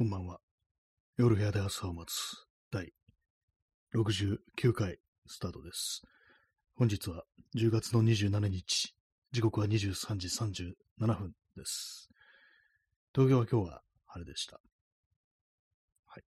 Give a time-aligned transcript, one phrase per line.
[0.00, 0.38] こんばんは。
[1.18, 2.90] 夜部屋で朝を待つ第
[3.94, 6.00] 69回スタートです。
[6.74, 7.24] 本日は
[7.54, 8.94] 10月の27日、
[9.30, 12.08] 時刻は23時37分です。
[13.14, 14.58] 東京は今日は晴れでした。
[16.06, 16.22] はい。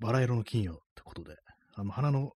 [0.00, 1.36] バラ色の金曜ってことで、
[1.72, 2.32] あの、花の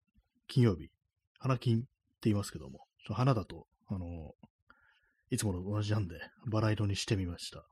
[0.47, 0.91] 金曜日、
[1.39, 1.87] 花金って
[2.25, 4.35] 言いますけども、花だと、あの、
[5.31, 7.65] いつもの同じなんで、バラ色にしてみました。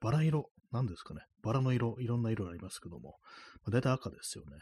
[0.00, 1.20] バラ色、何ですかね。
[1.42, 3.16] バラの色、いろんな色ありますけども、
[3.64, 4.56] まあ、大体赤ですよね。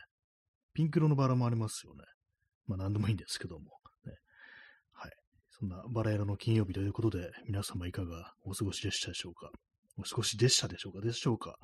[0.74, 2.04] ピンク色のバラもありますよね。
[2.66, 3.64] まあ何でもいいんですけども、
[4.06, 4.14] ね。
[4.92, 5.12] はい。
[5.50, 9.50] そんなバラ色の金曜日ということで、皆様いかがお過ごしでしたでしょうか
[9.98, 11.56] お過ごしでしたでしょうかでしょうか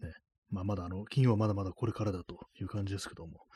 [0.00, 0.12] ね。
[0.50, 3.46] まあまだあの、金曜はまだまだこれからだという感じですけども、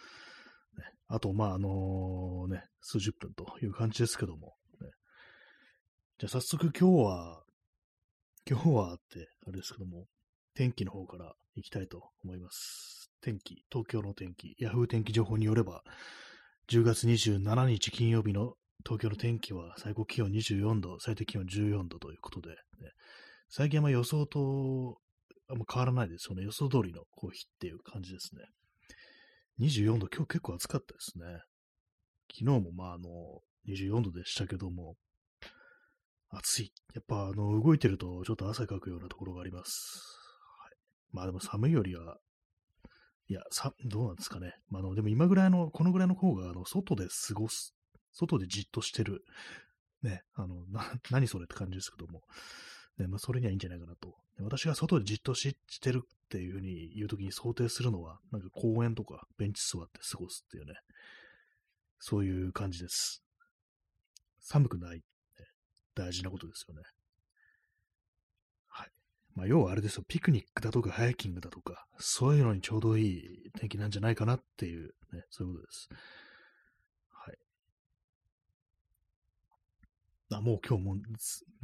[0.79, 0.85] ね。
[1.09, 4.89] あと、まああのね、数十分という感じですけども、ね。
[6.19, 7.43] じゃあ早速今日は、
[8.49, 10.07] 今日はって、あれですけども、
[10.55, 13.11] 天気の方から行きたいと思います。
[13.21, 15.83] 天気、東京の天気、ヤフー天気情報によれば、
[16.69, 22.57] 10月27日金曜日の東京の天気は最高気温24度、最低気温14度ということで、ね、
[23.49, 24.99] 最近は予想と
[25.49, 26.43] あんま変わらないですよね。
[26.43, 28.43] 予想通りのこう日っていう感じですね。
[29.61, 31.25] 24度、今日結構暑かったですね。
[32.31, 33.09] 昨日もまああの、
[33.69, 34.97] 24度でしたけども、
[36.31, 36.73] 暑い。
[36.95, 40.22] やっぱ、あの、動いてると、ちょっと汗かくようなところがあります。
[41.13, 42.19] まあでも寒いよりは、
[43.29, 44.55] いや、さ、どうなんですかね。
[44.69, 47.75] まあ、の、でも今ぐらいの、このぐらいの方が、あの、外で過ごす、
[48.13, 49.25] 外でじっとしてる、
[50.03, 52.23] ね、あの、な、 何それって感じですけども、
[52.99, 54.17] ね、まあ、それにはいいんじゃないかなと。
[54.41, 60.75] 私が外でじっとししてるっていうふうに言うときに想定するのは、なんか公園とかベンチ座って過ごすっていうね、
[62.01, 63.23] そういう感じです。
[64.41, 65.03] 寒くない。
[65.95, 66.83] 大事なことですよね。
[69.35, 75.89] まあ、要はあれですよ、ピクニックだとかハイキングだとか、そういうのにちょうどいい天気なんじゃないかなっていう、ね、そういうことです。
[77.11, 77.39] はい。
[80.35, 80.97] あ、もう今日も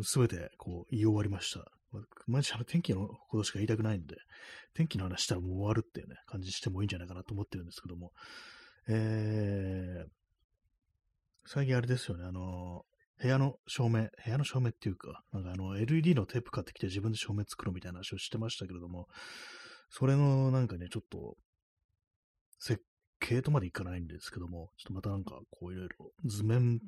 [0.03, 1.61] すべてこう言い終わりました。
[1.93, 4.17] まあマジあの天気のことしか言いたくないんで、
[4.75, 8.13] 天気の話したらもう終わるっていうね、感じしてもいいんじゃないかなと思ってるんですけども、
[8.89, 10.09] えー、
[11.47, 12.85] 最近あれですよね、あの
[13.21, 19.07] 部屋の照明、部屋の照明っていうか、なんかあの LED のテープ買ってきて自分で照明作るみたいな話をしてましたけれども、
[19.91, 21.37] それのなんかね、ちょっと、
[22.59, 22.83] 設
[23.21, 26.81] 計とまでいかないんですけども、ちょっとまたなんかこういろいろ図面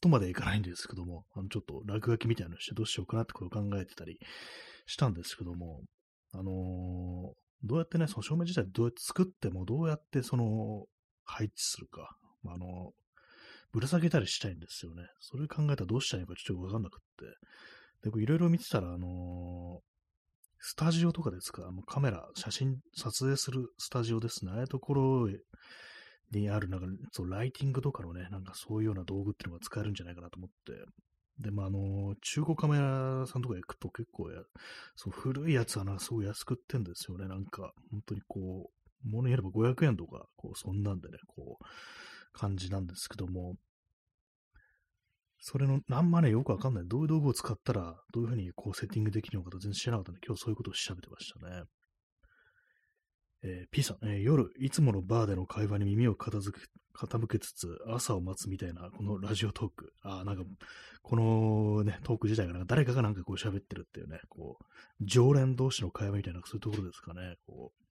[0.00, 4.18] とまでいかないんですけども、あのちょっと落書きみたいなのしてどうしようかなってこれを考えてたり
[4.86, 5.82] したんですけども、
[6.32, 10.84] あのーどうやってね、その照明自体どうやって作っても、どうやってその
[11.24, 12.92] 配置するか、まあ、あの
[13.72, 15.04] ぶら下げたりしたいんですよね。
[15.20, 16.98] それ考えたらどうしたらいいのかちょっとわかんなくっ
[18.02, 18.10] て。
[18.10, 19.88] で、いろいろ見てたら、あのー
[20.60, 24.52] スタジオとかですか、あのカメラ、写真撮影するスタジオですね。
[24.52, 25.28] ああいうところ
[26.32, 30.84] にある、なんか、そう、ライティングとかのね、なんかそういうような道具っていうのが使えるんじゃないかなと思って。
[31.42, 34.40] で、まあ、あの中古カメラさんとか行くと結構や、
[34.96, 37.28] そう、古いやつはなんかすごい安く売ってんですよね。
[37.28, 41.64] なんか、本当にこう、物によれば500円とか、こう、そんなんでね、こう、
[42.38, 43.56] 感じなんですけども、
[45.40, 46.84] それの、あんまね、よくわかんない。
[46.86, 51.62] どういう道具を使ったら、どういうふうにこうセッティングできるのかと全然知らなかったんで、今日そういうことを調べてましたね。
[53.44, 56.60] えー P さん、えー夜、いつものバーでの会話に耳を傾け
[56.98, 59.92] 傾けつつ、朝を待つみたいな、このラジオトーク。
[60.02, 60.42] あーなんか、
[61.02, 64.64] このね、トーク自体がなんか誰かがなんかこう喋ってるっていうね、こう、
[65.00, 67.36] 常連同士の会話みたいな、そういうところですかね。
[67.46, 67.87] こう、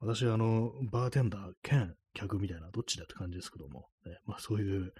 [0.00, 4.92] 私はあの、バーテンダー兼客みたいな、どっちだって感じですけども、ね、まあそういう、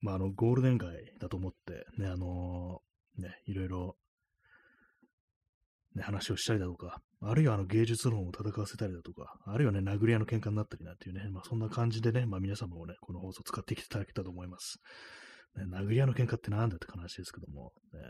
[0.00, 2.80] まああの、ゴールデン街だと思って、ね、あの
[3.18, 3.96] ね、いろいろ、
[5.94, 14.78] ね、話をしたりだとか、あるいはあの芸術論を戦わせたりだとか、あるいはね、殴り合いの喧嘩になったりなんていうね、まあそんな感じでね、まあ皆様もね、この放送使ってきていただけたと思います。
[15.56, 18.00] ね、殴り合いの喧嘩ってなんだって話ですけども、ね、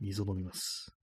[0.00, 0.94] 水を飲みます。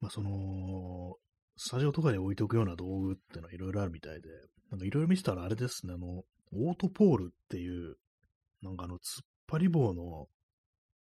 [0.00, 1.16] まあその、
[1.56, 4.28] スタジオとかに置いておくような道具ってのはいろいろあるみたいで、
[4.70, 7.96] なんかいろいろ見てたらあれですね、あの、オートポールっていう、
[8.62, 9.02] なんかあの、突っ
[9.46, 10.28] 張り棒の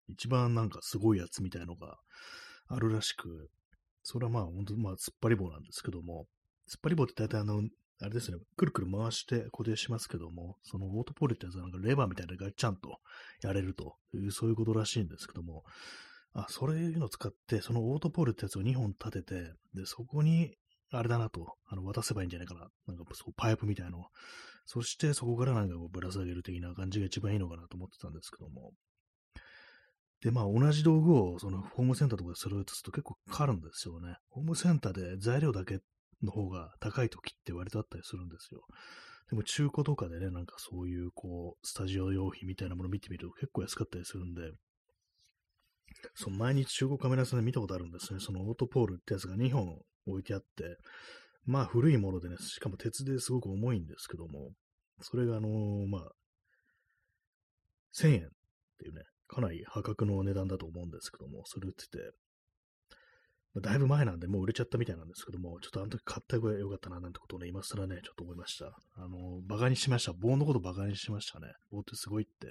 [0.09, 1.97] 一番なんかすごいやつみたいのが
[2.67, 3.49] あるらしく、
[4.03, 6.27] それはまあ本当まあ突っ張り棒なんですけども、
[6.69, 7.61] 突っ張り棒って大体あの、
[8.01, 12.99] あれですね、くるくる回して固定しますけども、そのオートポールってやつはなんかレバーみたいなのがちゃんと
[13.41, 15.63] やれるという、そういうことらしいんですけども、
[16.33, 20.55] あ、それいうのを使って、そのオートポールってやつを2本立てて、で、そこに
[20.91, 22.67] あれだなと、あの、渡せばいいんじゃないかな。
[22.87, 24.05] なんかそう、パイプみたいの
[24.71, 28.73] そしてそこからなんかこうぶら下げる的な感じが一番いいのかなと思ってたんですけども。
[30.21, 34.17] で、まあ同じ道具をそのホームセンターとかで揃えてすと結構かかるんですよね。
[34.29, 35.79] ホームセンターで材料だけ
[36.21, 38.61] の方が高い時って割とあったりするんですよ。
[39.31, 44.51] でも中古とかでね、なんかそういうこう、スタジオ用品みたいなもの見てみると結構安かったりするんで、
[46.15, 48.19] その毎日中古カメラ屋さんで見たことあるんですね。
[48.19, 50.77] そのオートポールってやつが2本置いてあって、
[51.45, 54.51] まあ古いものでね、しかも鉄ですごく重いんですけども、
[55.01, 56.11] それがあのー、まあ、
[57.95, 58.29] 1000円っ
[58.79, 62.11] ていうね、かなり破格の値段だと思うんですけども、それ売ってて、
[63.53, 68.77] まだいぶ前なんでもう売れちゃったみたいなんですけども、ちょっとあの時買った方がよかったななんてことをね、今更ね、ちょっと思いました。
[68.95, 70.13] あの、馬鹿にしました。
[70.13, 71.47] 棒のこと馬鹿にしましたね。
[71.71, 72.47] 棒ってすごいって、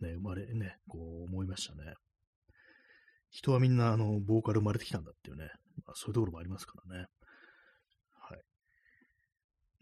[0.00, 1.94] ね、生まれ、ね、こう思いましたね。
[3.34, 5.50] 人はみんな、あの、棒から生まれてきたんだっていうね、
[5.84, 7.06] まあ、そういうところもありますからね。
[8.20, 8.40] はい。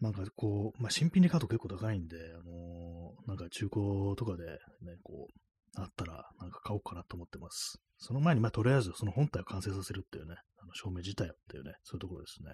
[0.01, 4.45] なんかこう、まあ、新品で買うと結構高いんで、あのー、なんか中古とかで
[4.81, 7.79] ね、こう、あったら、なんか買おうかなと思ってます。
[7.99, 12.51] その前に、まあ、とりあえずその本体を完成させるっていうね、あの照明自体っていうね、そういうところですね。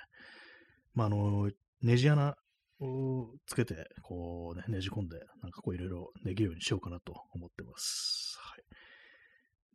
[0.93, 1.49] まあ、あの、
[1.81, 2.35] ネジ穴
[2.81, 8.37] をつけて、こうね、ねじ込んで、なんかこういろいろできるようにしようかなと思ってます。
[8.41, 8.58] はい。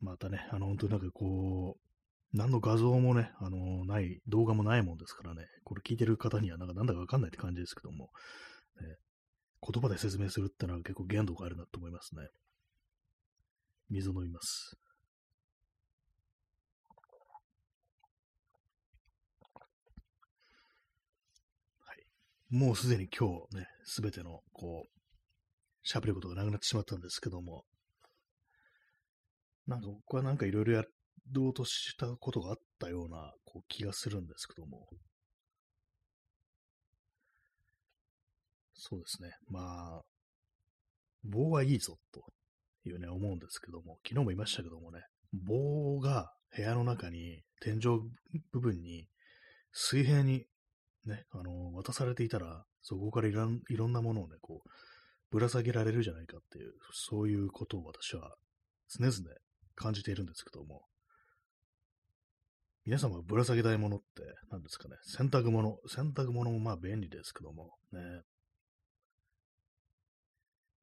[0.00, 8.10] またね、あの、本当になんかこう、何の画像もね、あの、ない、動画もないもんですからね、これ聞いてる方にはなんかなんだかわかんないって感じですけども、
[8.80, 8.96] ね、
[9.62, 12.28] 言葉で説明するってのは結構限度があるなと思いますね。
[13.88, 14.76] 水を飲みます。
[21.78, 22.04] はい。
[22.50, 24.94] もうすでに今日ね、すべての、こう、
[25.86, 27.64] 喋ることがなくなってしまったんですけども、
[29.66, 30.84] なんか僕はなんかいろいろや
[31.32, 34.86] ろうとしたことがあったようなこう気がするんですけども、
[38.74, 39.30] そうですね。
[39.48, 39.60] ま
[39.98, 40.02] あ、
[41.24, 42.22] 棒はいいぞと
[42.84, 45.00] いうね、思うんですけども、昨日も言いましたけどもね、
[45.32, 48.00] 棒が部屋の中に、天井
[48.52, 49.06] 部分に、
[49.72, 50.44] 水平に
[51.06, 54.68] ね、あの、渡されていたら、そこからいろんいろんなものをね、こう、
[55.30, 58.34] ぶら下げられるじゃないかっていう、そういうことを私は
[58.88, 59.18] 常々
[59.74, 60.82] 感じているんですけども、
[62.84, 64.04] 皆様ぶら下げたいものって
[64.50, 64.96] 何ですかね？
[65.02, 65.78] 洗濯物。
[65.86, 68.00] 洗濯物もまあ便利ですけども、ね。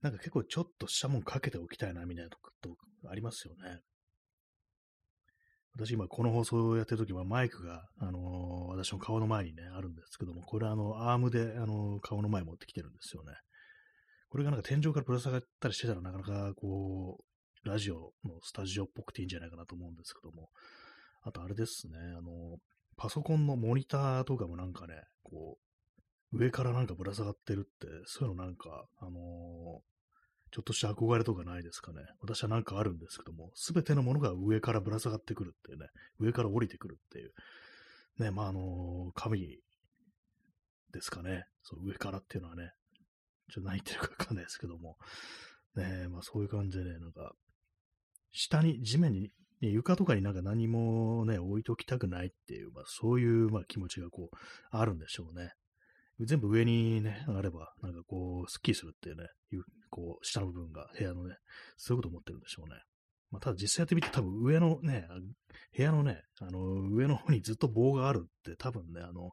[0.01, 2.75] なんか結構ちょっとしたもんかけておきたいなみたいなこと
[3.07, 3.81] ありますよね。
[5.75, 13.33] 私今この放送をやってるときはマイクが、あのー、私の顔の前にね、あるんですけども、これあの、アームで、あのー、顔の前持ってきてるんですよね。
[14.29, 17.23] これがなんか天井からぶら下がったりしてたらなかなかこう、
[17.63, 20.49] ラジオのスタジオっぽくていいんじゃないかなと思うんですけども、
[21.23, 22.57] あとあれですね、あの、
[22.97, 25.57] パソコンのモニターとかもなんかね、こ
[26.31, 29.13] う、上からなんかぶら下がってるって、そういうのなんか、あのー、
[30.53, 32.01] ちょっとした憧れとかないですかね。
[32.21, 35.87] 私はなんかあるんですけども、すべてのものが上からぶら下がってくるっていうね、
[36.19, 37.33] 上から降りてくるっていう。
[38.19, 39.59] ね、まあ、あのー、神
[40.91, 41.45] ですかね。
[41.63, 42.71] そう上からっていうのはね、
[43.49, 44.97] ちょっと何言ってるかわかんないですけども、
[45.75, 47.33] ね、まあそういう感じでね、なんか、
[48.31, 49.31] 下に、地面に
[49.61, 54.35] ね、床とかになんか何もね、置いときたくないっていう、まあ、そういう、まあ、気持ちがこう、
[54.71, 55.51] あるんでしょうね。
[56.19, 61.35] 全部上にね、上がれば、なんかこう、スッキリするっていうね、いうこう、下の部分が、部屋のね、
[61.77, 62.81] そういうこと思ってるんでしょうね。
[63.31, 65.07] まあ、ただ実際やってみて多分上のね、
[65.75, 66.59] 部屋のね、あの、
[66.91, 69.31] 上の方にずっと棒があるって多分ね、あの、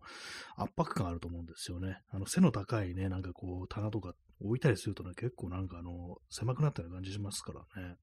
[0.57, 1.99] 圧迫感あると思うんですよね。
[2.11, 7.97] あの、背の高いね、なんかこう、棚とか置いたりするとね、結構なんかあの、狭くなったような感じしますからね。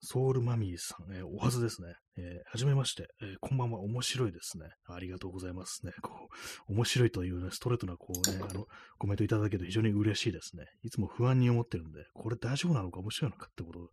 [0.00, 1.94] ソウルマミーさん、えー、おはずですね。
[2.16, 4.66] えー、はじめまして、えー、こんばんは、面白いですね。
[4.86, 5.92] ありがとうございますね。
[6.00, 6.28] こ
[6.68, 8.66] う、面白いというね、ストレートな、こうね、 あの、
[8.98, 10.66] コメントいただけると非常に嬉しいですね。
[10.82, 13.90] いつも不安に思ってるんで、これ大丈夫なのか面白いのかってことを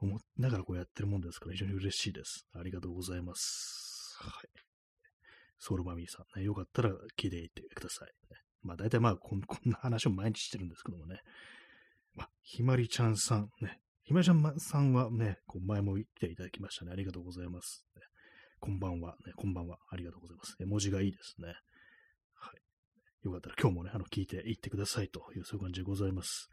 [0.00, 2.46] 思いながらこうやってるもんですから、非常に嬉しいです。
[2.52, 4.16] ありがとうございます。
[4.20, 4.48] はい。
[5.58, 8.08] ソウルマミーさん、ね、よかったら聞いていってください。
[8.32, 11.20] ね、まあ、大体まあこん、 こんな話を毎日してるんですけどもね。
[12.14, 16.92] まあ、ひまりちゃんさん、ね、ひまちゃんさんはね、こう前も言っていただきましたね。
[16.92, 17.84] ありがとうございます。
[17.94, 18.00] ね、
[18.58, 19.34] こんばんは、ね。
[19.36, 19.76] こんばんは。
[19.90, 20.56] ありがとうございます。
[20.58, 21.48] 絵文字がいいですね。
[22.38, 23.26] はい。
[23.26, 26.48] よかったら今日もね、あの、聞いていってくださいという、そういう感じでございます。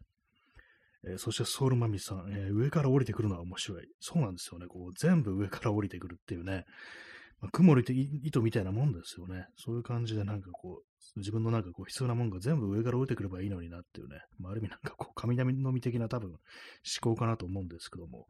[1.08, 3.88] えー、そしてソウルマミさん、えー、上から降りてくるのは面白い。
[4.02, 4.68] そうなんですよね。
[4.68, 6.66] こう、全部上から降りてくるっていうね。
[7.40, 9.46] まあ、雲の糸みたいなもんですよね。
[9.56, 10.86] そういう感じでなんかこう、
[11.16, 14.22] 自分のなんかこう必要なもんが全部上から降りてくればいいのになっていうね。
[14.40, 16.40] まあ、ある意味なんかこう、神々のみ的な多分思
[17.02, 18.28] 考かなと思うんですけども。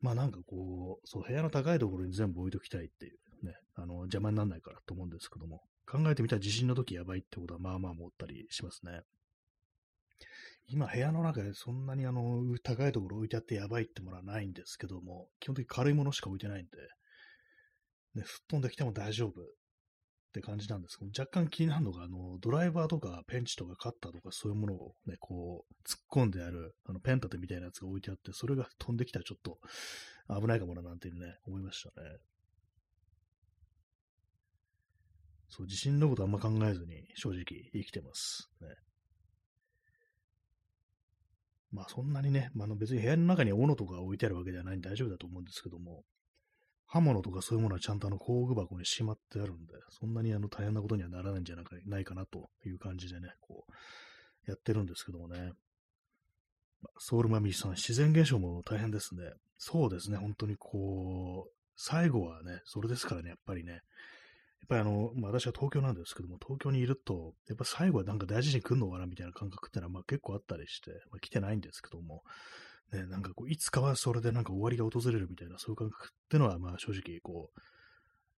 [0.00, 3.18] まあなんかこう、そう、部屋の高いところに全部置いときたいっていう。
[3.42, 9.00] ね、あの、邪魔にならないからと思うんですけども、考えてみたら地震の時やばいってことはまあまあ思ったりしますね。
[10.68, 16.76] 今部屋の中でそんなにあの、高いところ置いてあってやばいってものはないんですけども、基本的に軽いものしか置いてないんで、
[18.14, 19.40] ね、吹っ飛んできても大丈夫
[20.30, 29.58] って感じなんですけど、若干気になるのが、あの、ドライバーとかペンチとかカッターとかそういうものをね、こう、突っ込んである、あの、ペン立てみたいなやつが置いてあって、それが飛んできたらちょっと
[30.40, 32.18] 危ないかもななんていうね、思いましたね。
[35.48, 38.48] そう、地震のことあんま考えずに正直生きてます。
[38.60, 38.68] ね。
[41.72, 46.04] まあそんなにね、まあ、の別に部屋の中に斧とか置いてあるわけではないんで大丈夫だと思うんですけども、
[46.92, 55.52] 刃物とかそういうものはちゃんとあの工具箱にしまってあるんで、そんなにあの大変なことにはならないんじゃないかなという感じでね、こう、やってるんですけどもね。
[56.98, 59.22] ソウルマミーさん、自然現象も大変ですね。
[59.58, 63.80] そうですね、本当にこう、最後はね、それですからね、やっぱりね、やっ
[64.68, 72.22] ぱりあの、まあ、私は東京なんですけども、東京にいると、やっぱ最後はなんか大事に来るのかなみたいな感覚ってのはまあ結構あったりして、まあ、来てないんですけども、
[72.92, 77.60] ね、なんかこう、いつかはそれでなんか終わりが訪れるみたいな、そういう感覚ってのはまあ正直こう、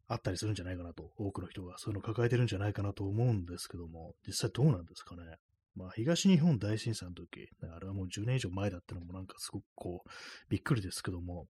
[0.07, 5.23] あったりするんじゃないかなと、多くの人がそういうのを抱えてるんじゃないかなと思うんですけども、実際どうなんですかね。
[5.75, 10.09] まあ、東日本大震災の時、あれはもう10年以上前だってのもなんかすごくこう、
[10.49, 11.47] びっくりですけども、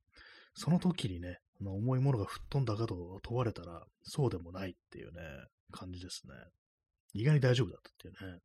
[0.53, 5.21] その時にね、重いものが吹っ飛んだかと問われたら、そうでもないっていうね、
[5.71, 6.33] 感じですね。
[7.13, 8.39] 意外に大丈夫だったっていうね。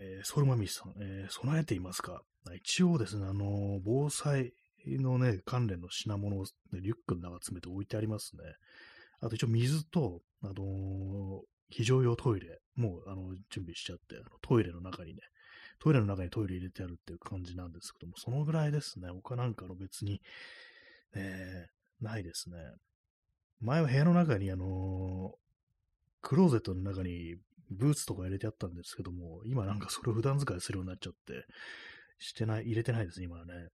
[0.00, 2.22] えー、ソルマミスさん、えー、備えていますか？
[2.56, 4.52] 一応ですね、あの、防災
[4.86, 8.42] のね、関連の品物を、ね、リュックの中詰めて置いてありますね。
[9.20, 15.20] あと一応水と、あの、非常用トイレもあの準備しちゃって、あのトイレの中にね、
[15.80, 19.08] トイレの中にトイレ入れてあるっていう感じなんですけども、そのぐらいですね。
[19.10, 20.20] 他なんかの別に、
[21.14, 22.56] えー、ないですね。
[23.60, 25.34] 前は部屋の中にあの、
[26.22, 27.36] クローゼットの中に
[27.70, 31.44] ブーツとか入れてあったんですけども、今なんかそれを普段使いするようになっちゃって、
[32.18, 33.68] してない、入れてないですね、今はね。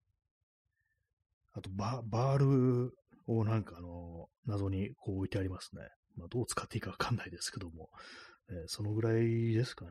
[1.53, 2.95] あとバ、ール
[3.27, 5.83] をなんかあの、謎にこう置いてありますね。
[6.17, 7.91] まあ、どう使っていいかわかんないですけども、
[8.51, 9.91] えー、そのぐらいですかね。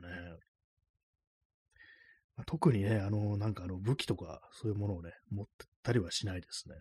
[2.36, 5.46] まあ、特にね、あの、なんかあの武器とかそういうものをね、持っ
[5.82, 6.74] たりはしないですね。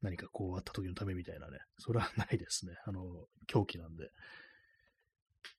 [0.00, 2.72] 何かこうあった時のためみたいなね、それはないですね。
[2.86, 3.02] あの、
[3.46, 4.08] 狂気なんで。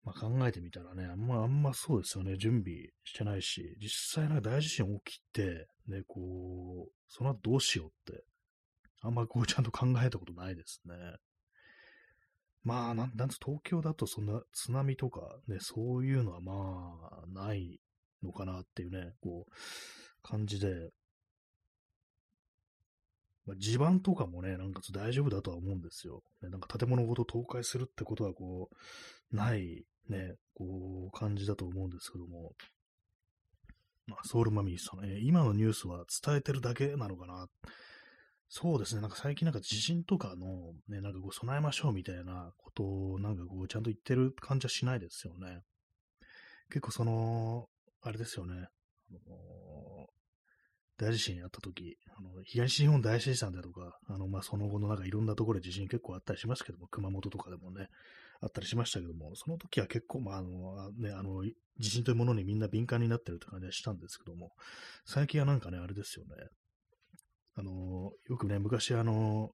[0.04, 8.24] まあ、考えてみたらね、あんま、あんまそうですよね、準備してないし、実際なんか大地震起きて、ね、こう、その後どうしようって、
[9.02, 10.96] あんまこうちゃんと考えたことないですね。
[12.64, 17.80] まあ、なん、なんつ、東京だとそんな津波とかね、そういうのはまあ、ない
[18.24, 19.52] のかなっていうね、こう、
[20.22, 20.92] 感じで、
[23.46, 26.24] まあ、地盤とかもね、なんか大丈夫だとは思うんですよ。
[26.42, 28.76] ね、なんか建物ごと倒壊するってことは、こう、
[29.34, 32.54] ないね、こう、感じだと思うんですけども、
[34.06, 37.48] まあ、ソウルマミーさん、えー、今のニュースは伝えてるだけなのかな。
[38.50, 45.62] そうですね、なんか最近なんか地震とかの、ね、なんかこう備えましょうみたいなことをなんかこうちゃんと言ってる感じはしないですよね。
[46.70, 47.68] 結構その、
[48.02, 48.68] あれですよね。
[49.10, 50.08] あの
[50.98, 57.88] 大地震あった時、あの東日本大震災だとか、あのまあ、その後のなんかいろんなところで地震結構あったりしますけども、熊本とかでもね、
[58.42, 61.44] あったりしましたけども、その時は結構、まあ、あの、ね、あの、
[61.80, 64.52] 地震というものにみんな敏感になってるって感じはしたんですけども、
[65.06, 66.36] 最近はなんかね、あれですよね。
[67.56, 69.52] あの、よくね、昔あの、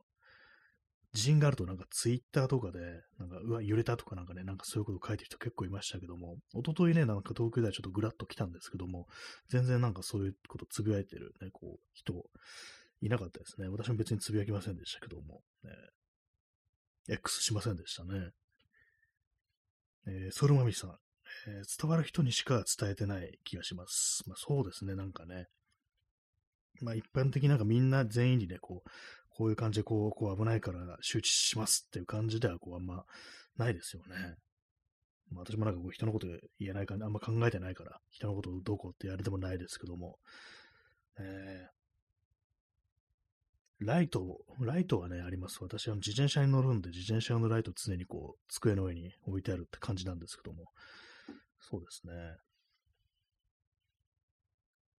[1.14, 2.80] 地震があるとなんかツイッターとかで、
[3.18, 9.08] なんか、うわ、揺れたとかなんかね、なんかそういうこと書いてる人結構いましたけども、一昨日ね、なんか東京ではちょっとぐらっと来たんですけども、
[9.50, 12.14] 全然なんかそういうことつぶやいてるね、こう、人、
[13.02, 13.68] いなかったですね。
[13.70, 15.72] 私も別につぶやきませんでしたけども、ね、
[17.10, 18.30] X しませんでしたね。
[20.08, 20.92] えー、ソルマミさん、
[21.48, 24.24] えー、伝わる人にしか伝えてない気がします。
[24.28, 25.48] まあそうですね、なんかね。
[26.82, 28.90] まあ一般的になんかみんな全員にね、こう、
[29.30, 33.04] こういう感じでこう、こう危ないから周知しますっていう感じではこうあんま
[33.58, 34.36] ないですよね。
[35.32, 40.18] まあ私もなんかこう人のこと言えないから、あんま考えてないから、人のことどうこうってやれてもないですけども、
[41.20, 41.79] えー、
[43.80, 45.60] ライト、ライトはね、あります。
[45.62, 50.66] 私は自転車に乗るんで、自転車用のライト常にこう、机の上に置いてあるって感じなんですけども、
[51.62, 52.14] そうですね。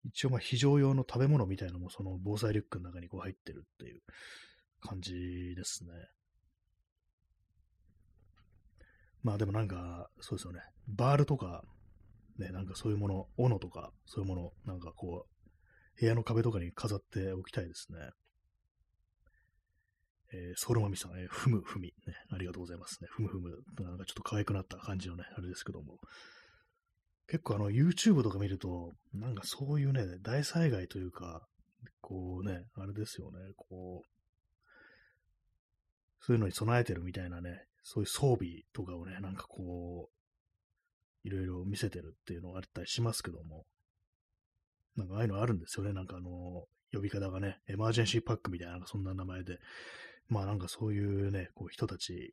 [0.04, 4.00] 一応まあ非常用の食べ物みたいなのもその防災リュックの中にこう入ってるっていう
[4.80, 5.90] 感じですね。
[9.22, 10.60] まあでもなんか、そうですよね。
[10.88, 11.62] バールとか、
[12.38, 17.98] ね、なんかそういうもの、斧とか、そういうもの、なんかこう、部屋の壁とかに飾っておきたいですね。
[20.32, 23.08] えー、ソウルマミさん、えー、ふむふみ、ね、ありがとうございますね。
[23.10, 25.98] ふむふむ、なんかちょっと可愛くなった感じのね、あれですけども。
[27.26, 31.46] 結構あの、YouTube とか見ると、なんかそういうね、大災害というか、
[32.00, 34.08] こうね、あれですよね、こう、
[36.20, 43.64] そういうのに備えてるみたいなね、そういう装備とかをね、なんかこう、いろいろ見せてるっていうのがあったりしますけども、
[44.96, 49.58] なんかああいうのあるんですよね、なんかあの、呼び方がね、エマージェンシーパックみたいな、そんな名前で、
[50.30, 52.32] まあなんかそういうね、こう人たち、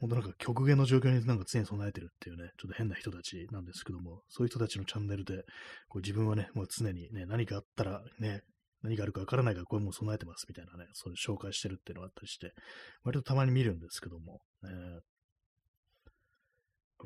[0.00, 5.44] 本当なんか極限の状況になんか常に備えてるっていうね、ちょっと変な人たちなんですけども、そういう人たちのチャンネルで、
[5.88, 8.42] こう自分はね、もう常にね、何かあったらね、
[8.82, 12.52] 何があるかわからないからこれもう備えてますみたいなね、そういう紹介してるっていうのがあったりして、
[13.04, 15.00] 割とたまに見るんですけども、えー、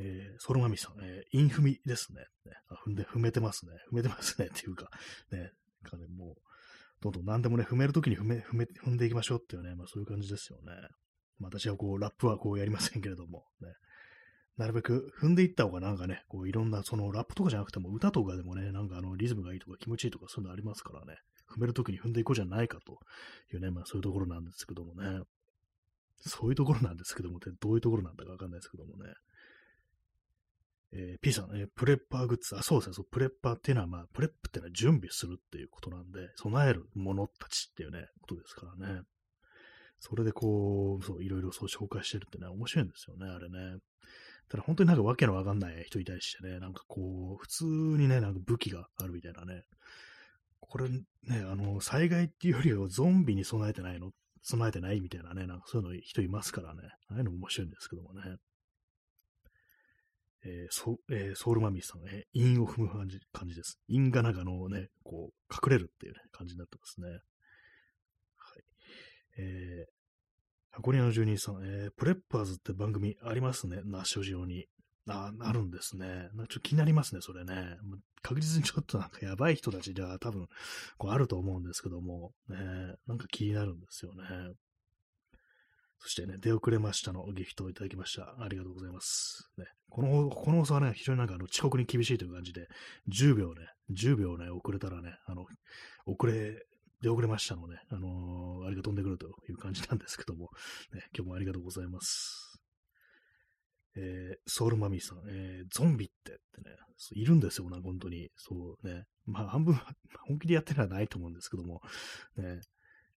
[0.01, 2.21] えー、ソロマミさん、えー、インフミですね。
[2.47, 3.73] ねあ踏んで、踏めてますね。
[3.93, 4.49] 踏めてますね。
[4.49, 4.89] っていうか、
[5.31, 5.51] ね、
[5.83, 6.54] かね、もう、
[7.05, 10.73] どんどん何でもね、踏めるときに踏め、踏め、踏んでいきましょうっていうね、まあそういう感じですよね。
[11.39, 13.69] まあ、私はこう、ラップはこうやりませんけれども、ね。
[14.57, 21.19] なるべく踏んでいった方がなんかね、こういろんな、そのラップとかじゃなくても歌とかでもね、なんかあのリズムがいいとか気持ちいいとかそういうのありますからね、
[21.53, 23.01] 踏めるときに踏んでいこうじゃないかと
[23.53, 25.23] いうね、まあそういうところなんですけどもね。
[26.27, 29.13] そういうところなんですけどもって、どういうところなんだかわかんないですけどもね。
[30.97, 39.03] えー、P さん、えー、 prepper グッズ、あ、そうですね、そう、 prepper っていうのは、まあ、 prep っていうのは準備するっていうことなんで、備えるものたちっていうね、ことですからね。
[39.99, 43.79] それでこう、そう、いろいろそう紹介してるってね、面白いんですよね、あれね。
[44.49, 49.65] ただ本当になんかわけのわかんない人に対してね、なんかこう、普通にね、なんか武器があるみたいなね。
[50.61, 51.05] これね、
[51.51, 54.13] あの、災害っていうよりはゾンビに備えてないの？
[54.43, 56.83] 備えてないみたいなね、なんかそういうの人いますからね。
[57.09, 58.21] ああいうの面白いんですけどもね。
[60.45, 63.79] えー、ソえー、ソウルマミーさん、えー、韻を踏む感じ感じです。
[63.89, 67.09] 韻がなんかのね、こう、隠れるっていう、ね、感じになってますね。
[67.09, 67.21] はい。
[69.39, 69.95] えー、
[70.71, 74.67] 箱庭の住人さん、えー、プレッパーズって番組ありますね、ナッシュ上に。
[75.09, 76.07] あ、あるんですね。
[76.07, 77.77] なんかちょっと気になりますね、それね。
[78.23, 80.49] 確実にちょっとなんかやばい人たちでは多分、
[80.97, 82.57] こうあると思うんですけども、ね、
[83.07, 84.25] なんか気になるんですよね。
[86.05, 88.35] そしてね、出遅れましたのギフトをいただきました。
[88.39, 89.49] ありがとうございます。
[89.57, 92.69] ね、この、この放送はね、非常になんかあの遅刻に厳しいという感じで、
[93.09, 95.47] 10秒ね、10秒ね、遅れたらね、あの、
[96.05, 96.63] 遅れ、
[97.01, 100.51] 出遅れましたのね、あのー、あれが飛んでくるという感じなんですけども、
[100.93, 102.61] ね、今日もありがとうございます。
[103.97, 106.77] えー、ソウルマミーさん、えー、ゾンビってってね、
[107.13, 108.29] いるんですよな、本当に。
[108.37, 109.05] そうね。
[109.25, 109.75] まあ、半分、
[110.29, 111.81] 本気でやってるのはないと思うんですけども、
[112.37, 112.61] ね。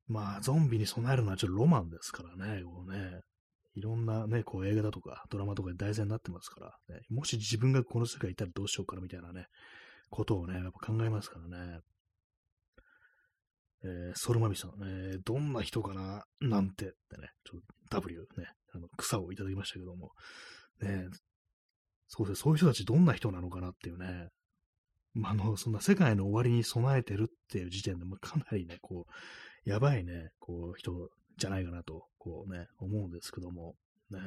[0.07, 3.21] まあ、ゾンビに備えるのはちょっとロマンですからね、こうね。
[3.75, 9.47] いろんなね、こう映画だとかドラマとかで題材になってますから、ね、もし自分がこの世界にいたらどうしようかなみたいなね、
[10.09, 11.79] ことをね、やっぱ考えますからね。
[13.83, 20.11] えー、ソルマミさん、えー、どんな人かななんてってね、ちょっと W ね、あの草をいただきましたけども、
[20.81, 21.05] ね、
[22.07, 24.29] そうですね、そういう人たちどんな人なのかなっていうね、
[25.13, 29.11] まあ、あの、そんな世界の終わりに備えてるっていう時点で、まあ、かなりね、こう、
[29.65, 33.75] やばいね、こう、人じゃないかなと、こうね、思うんですけども、
[34.11, 34.19] ね。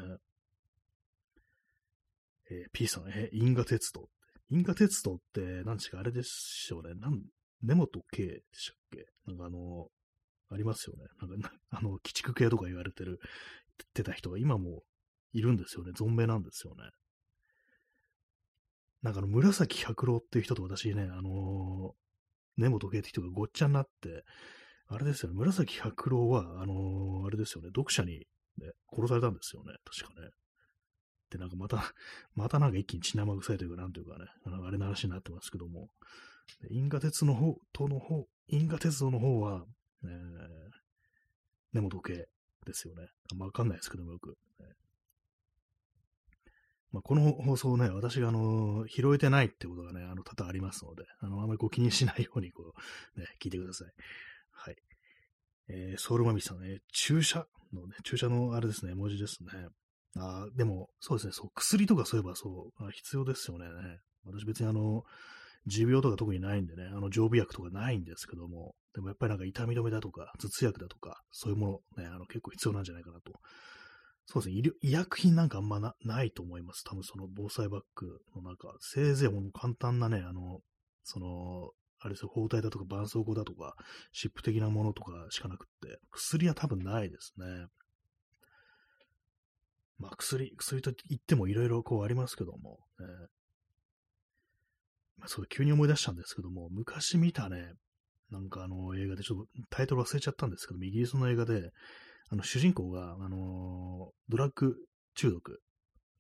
[2.51, 4.09] えー、P さん、え、因果鉄道。
[4.51, 6.95] 因果鉄道って、何ですか、あれでしょうね。
[6.95, 7.23] なん、
[7.63, 9.07] 根本圭でしたっけ？
[9.27, 9.89] なんかあの、
[10.51, 11.05] ありますよね。
[11.21, 13.19] なんか、あの、鬼畜系とか言われてる、
[13.79, 14.83] 言ってた人が今も
[15.33, 15.93] いるんですよね。
[15.93, 16.85] 存命なんですよね。
[19.03, 24.25] なんかあの、紫百郎っていう人と私ね、あのー、根本圭って人がごっちゃになって、
[24.89, 28.27] あれですよね、紫百郎は、あのー、あれですよね、読者に、
[28.59, 30.31] ね、殺されたんですよね、確かね。
[31.31, 31.77] で、なんかまた、
[32.35, 35.91] またなんか一気に血生臭いというか、なんというかね、あのあれの話になってますけども、
[36.71, 39.67] 因果鉄の方、との方、因果鉄道の方は、
[40.05, 40.71] えー、
[41.73, 42.29] 根本系
[42.65, 43.09] ですよね。
[43.31, 44.39] あんまわかんないですけども、よく。
[46.91, 52.75] まあ、この放送ね、私があの、拾えてないってことがね、あの、多々ありますので、あの、あんまりこう気にしないように、こ
[53.17, 53.93] う、ね、聞いてください。
[54.59, 54.77] はい。
[55.69, 59.69] えー、ソウルマミさんね、注射のね、注射のあれですね、文字ですね。
[60.17, 63.67] あでも、そうですね、そう、薬とかそういえばそう、必要ですよね。
[64.25, 65.05] 私別にあの、
[65.67, 73.33] 持病とか特にないんでね、あの、常備薬とかないんですけども、でもやっぱりなんか痛み止めだとか、頭痛薬だとか、そういうものね、あの、結構必要なんじゃないかなと。
[74.27, 76.85] そうですね、医療医薬品なんかあんまなないと思います。
[76.85, 80.61] 多分その防災バッグの中、せいぜいもう簡単なね、あの、
[81.05, 83.75] その、あれですよ、包帯だとか絆創膏だとか、
[84.13, 87.67] 湿布的なものとかしかなくって、薬は多分ないですね。
[89.99, 93.07] まあ薬、薬と言ってもいろいろこうありますけども、ね、
[95.19, 97.73] まあ、そう、急に思い出したんですけども、昔見たね、
[98.31, 101.71] なんかあの映画で、ちょっとタイトル忘れちゃったんですけども、イギリスの映画で、
[102.31, 104.77] あの、主人公が、あのードラッグ
[105.15, 105.61] 中毒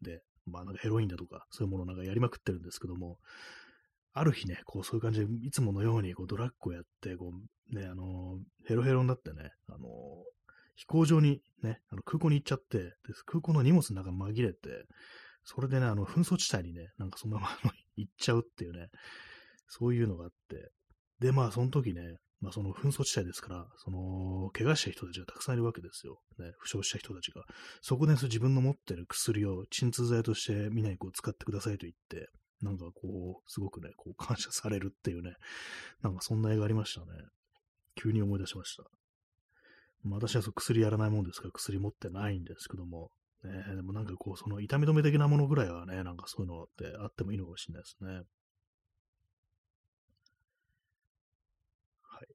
[0.02, 3.18] で、まあなんかヘロインだとか、そういうものをなんかやりまくってるんですけども、
[4.18, 7.32] ある日ね、こうそういう感じで、いつものようにこうドラッグをやって、こ
[7.72, 9.80] う、ね、あのーヘロヘロになってね、あのー
[10.76, 12.92] 飛行場にね、あの空港に行っちゃって、で
[13.26, 14.86] 空港の荷物の中に紛れて、
[15.42, 18.88] それでね、あの、紛争地帯にね、なんかそのまま行っちゃうっていうね、
[19.66, 20.70] そういうのがあって、
[21.20, 26.20] で、まあ、その時ね、まあ、その紛争地帯ですから、その、怪我した人たちがたくさんいるわけですよ。
[26.38, 27.42] ね、負傷した人たちが。
[27.80, 32.28] そこで自分の持ってる薬を鎮痛剤としてみんなにこう使ってくださいと言って、
[32.62, 35.34] なんかこう、すごくね、こう感謝されるっていうね、
[36.02, 37.06] なんかそんな映画ありましたね。
[37.94, 38.84] 急に思い出しました。
[40.02, 43.10] まあ、私はそう薬やらないもんですから薬持ってないんですけども、
[43.44, 48.10] ね、でもなんかこう、その痛み止め的なものぐらいはね、なんかそういうのってあってもいいのかもしれないですね。
[52.02, 52.26] はい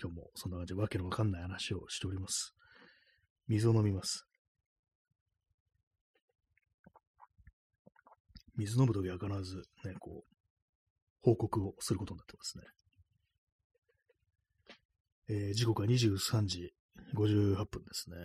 [0.00, 2.54] 今日もそんな感じでわけのわかんない話をしております。
[3.48, 4.25] 水を飲みます。
[8.56, 10.36] 水飲むときは必ずね、こう、
[11.22, 12.64] 報告をすることになってますね。
[15.28, 16.72] えー、時刻は23時
[17.14, 18.16] 58分ですね。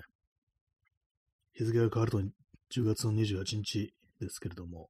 [1.53, 4.89] 日付が変わると10月の28日ですけれども、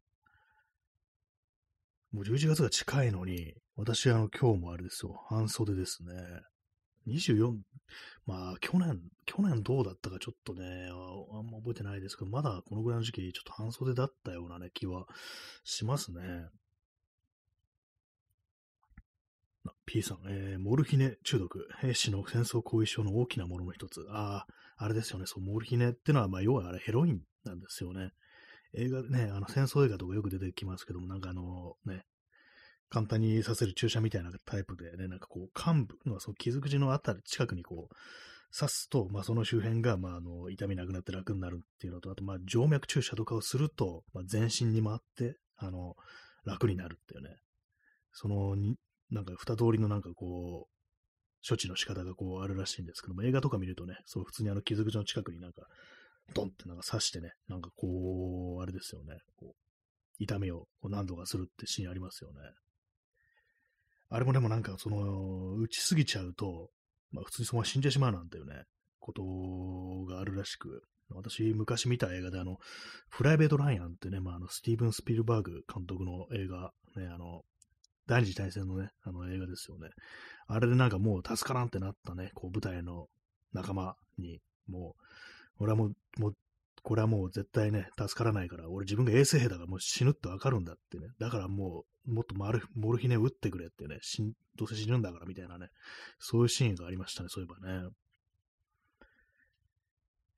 [2.11, 6.13] もう11月が近いのに、私はあの今日もあれですよ、半袖ですね。
[7.07, 7.57] 24、
[8.25, 15.07] まあ、去年、去年どうだったかちょっとね、あんま覚えてないですけど、まだこのぐらいの時期、ちょっと半袖だったようなね、気は
[15.63, 16.47] しますね。
[19.85, 24.05] P さん、えー、モルヒネ中毒、兵士の戦争後遺症の大きなものの一つ。
[24.09, 24.45] あ
[24.77, 28.11] あ、あれですよね、そう、モルヒネってのは、まあ、要はあれヘロインなんですよね。
[28.73, 32.05] 映画ね、あの戦争映画とかよく出てきますけども、なんかあのね、
[32.91, 37.95] 簡単にさせる注射みたいなタイプでね、なんかこう、幹部のその傷口のあたり、近くにこう、
[38.55, 45.95] 刺すと、まあ、その周辺が、まあ、あの、痛みなくなって楽になるっていうのと、あと、まあ、静脈注射とかをすると、まあ、全身に回って、あの、
[46.43, 47.37] 楽になるっていうね。
[48.11, 48.57] その、
[49.09, 55.63] なんか、二通りのなんかこう、処置の仕方がこうあるらしいんですけども、映画とか見るとね、そう、普通にあの傷口の近くになんか、
[56.33, 59.55] ドンってなんか刺してね、なんかこう、あれですよね、こう、
[60.19, 62.39] 痛みを何度かするってシーンありますよね。
[64.11, 66.69] あれもでもなんか、その、打ちすぎちゃうと、
[67.11, 68.63] まあ普通にそのまま死んでしまうなんていうね、
[68.99, 69.23] こと
[70.13, 72.57] があるらしく、私昔見た映画であの、
[73.09, 77.43] プライベート・ライアンってね、まああの、スティーブン・スピルバーグ監督の映画、ね、あの、
[78.05, 79.89] 第二次大戦のね、あの映画ですよね。
[80.47, 83.07] あれでなんかもう助からんってなったね、こう舞台の
[83.53, 84.95] 仲間に、も
[85.59, 86.35] う、俺はもう、もう
[86.83, 91.07] これはもう絶対ね、助からないから、俺自分が衛生兵だからもう死ぬってわかるんだってね。
[91.19, 93.99] だからもう、もっとマルモルヒネ打ってくれってね、
[94.57, 95.67] どうせ死ぬんだからみたいなね、
[96.19, 97.89] そういうシーンがありましたね、そういえばね。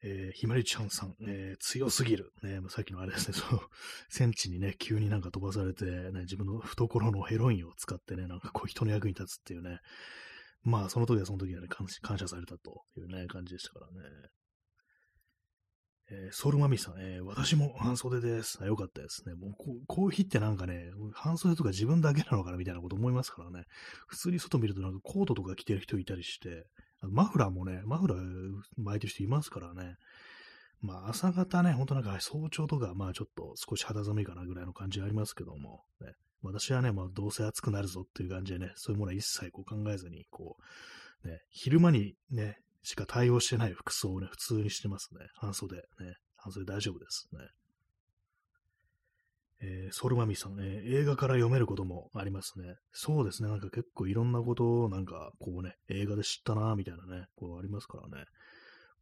[0.05, 2.33] えー、ひまりちゃんさん、えー、強すぎる。
[2.43, 3.59] ね、さっきのあれですね、 そう、
[4.09, 9.79] 戦地にね、急になんか飛ばされて、ね、自分の懐のヘロインを使ってね、なんかこう人の役に立つっていうね、
[10.63, 14.09] まあ、その時はその時はね、感謝されたというね、感じでしたからね。
[16.09, 18.59] えー、ソウルマミさん、えー、私も半袖です。
[18.61, 19.35] あ、よかったですね。
[19.35, 23.65] もうこ、コーヒーってなんかね、半袖とか自分だけなのかなみたいなこと思いますからね。
[24.07, 26.65] 普通に外見るとなんかコートとか着てる人いたりして、
[27.01, 28.19] マフラーもね、マフラー
[28.77, 29.95] 巻いてる人いますからね。
[30.81, 40.57] まあ、朝方ね、ほんとなんか早朝とか、まあちょっと少し肌寒いかなぐらいの感じありますけども、ね、私はね、まあどうせ暑くなるぞっていう感じでね、そういうものは一切こう考えずに、こ
[41.23, 45.25] う、ね、昼間にね、しか対応してない服装をね、普通にしてますね。
[45.35, 45.77] 半袖。
[45.77, 45.81] ね。
[46.37, 47.39] 半袖大丈夫ですね。
[49.65, 52.75] えー、ソルマミさん、ね、映画から読めることもありますね。
[52.91, 53.49] そうですね。
[53.49, 58.25] なんか結構いろんなことをなんかこうね、映画で知ったなみたいなね、こうありますからね。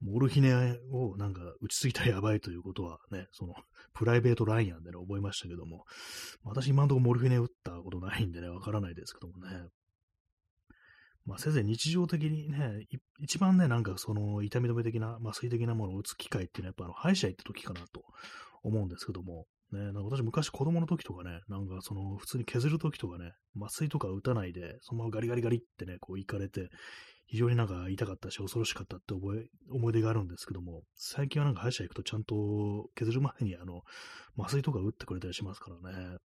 [0.01, 0.53] モルヒネ
[0.91, 3.53] をなんか打ちすぎたらやばいということはね、その
[3.93, 5.85] プライベートライアンでね、覚えましたけども、
[6.43, 9.67] 私今のとこモルヒネ打ったことないんでね、わからないですけどもね。
[11.25, 12.87] まあ、せいぜい日常的にね、
[13.19, 18.03] 一番ね、なんかその痛み止め的な、麻酔的なものを打つ機会っていうのは、やっぱあの歯医者行った時かなと
[18.63, 26.69] 思うんですけども、ね、なんか私昔子供の時とかね、なんかその普通に削る時とかね、麻酔とか打たないで、そのままガリガリガリってね、こう行かれて、
[27.27, 33.83] 非常になんか痛かったし恐ろしかったって覚え、思い出があるんですけども、最近はなんか歯医者行くとちゃんと削る前にあの、
[34.37, 36.17] 麻酔とか打ってくれたりしますからね。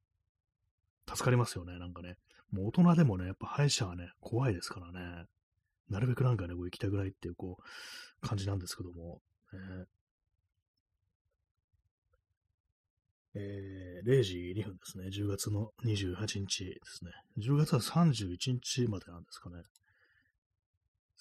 [1.07, 2.17] 助かりますよね、なんかね。
[2.51, 5.25] もう大人でもね、やっぱ歯医者はね、怖いですからね。
[5.89, 9.21] なるべくなんかね、こう行きたくないっていう、こう、感じなんですけども。
[13.37, 15.07] えー、0時2分ですね。
[15.07, 17.11] 10月の28日ですね。
[17.37, 19.57] 10月は31日までなんですかね。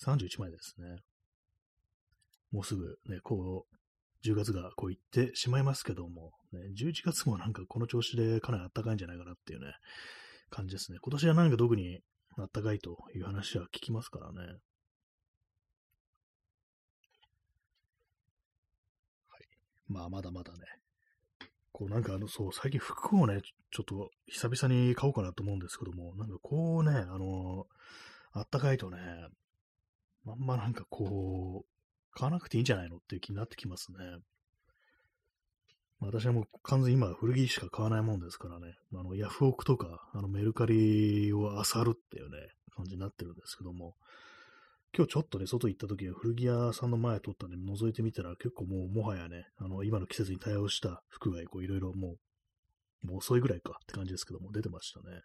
[0.00, 0.98] 31枚ですね。
[2.52, 3.76] もうすぐね、こう、
[4.24, 9.72] 10月がこう行ってしまいますけども、ね、11月もなんかこの調子でかなり暖かいんじゃないかなっていうね、
[10.50, 10.98] 感じですね。
[11.02, 12.00] 今年は何か特に
[12.38, 14.38] 暖かいという話は聞きますからね。
[14.38, 14.58] はい。
[19.88, 20.58] まあ、まだまだね。
[21.72, 27.66] こうなんかあの、そう、最近服をね、ちょっと久々に買おうかなと思うんですけども、なんかこうね、あの、
[28.32, 28.98] あったかいとね、
[30.24, 31.73] まんまなんかこう、
[32.14, 33.98] 買わなくていいんじゃないのっていう気になってきますね。
[36.00, 42.36] 私はもう完全に今古着しか買わないもんですからね、あのヤフオクとかあのメルカリを漁るっていうね、
[42.76, 43.94] 感じになってるんですけども、
[44.96, 52.16] 今日ちょっとね、外行った時は古着屋さんの前通ったんで覗いてみたら結構もうもはやね、あの今の季節に対応した服がいろいろも
[53.02, 55.22] う、もう遅いぐらいかって感じですけども、出てましたね。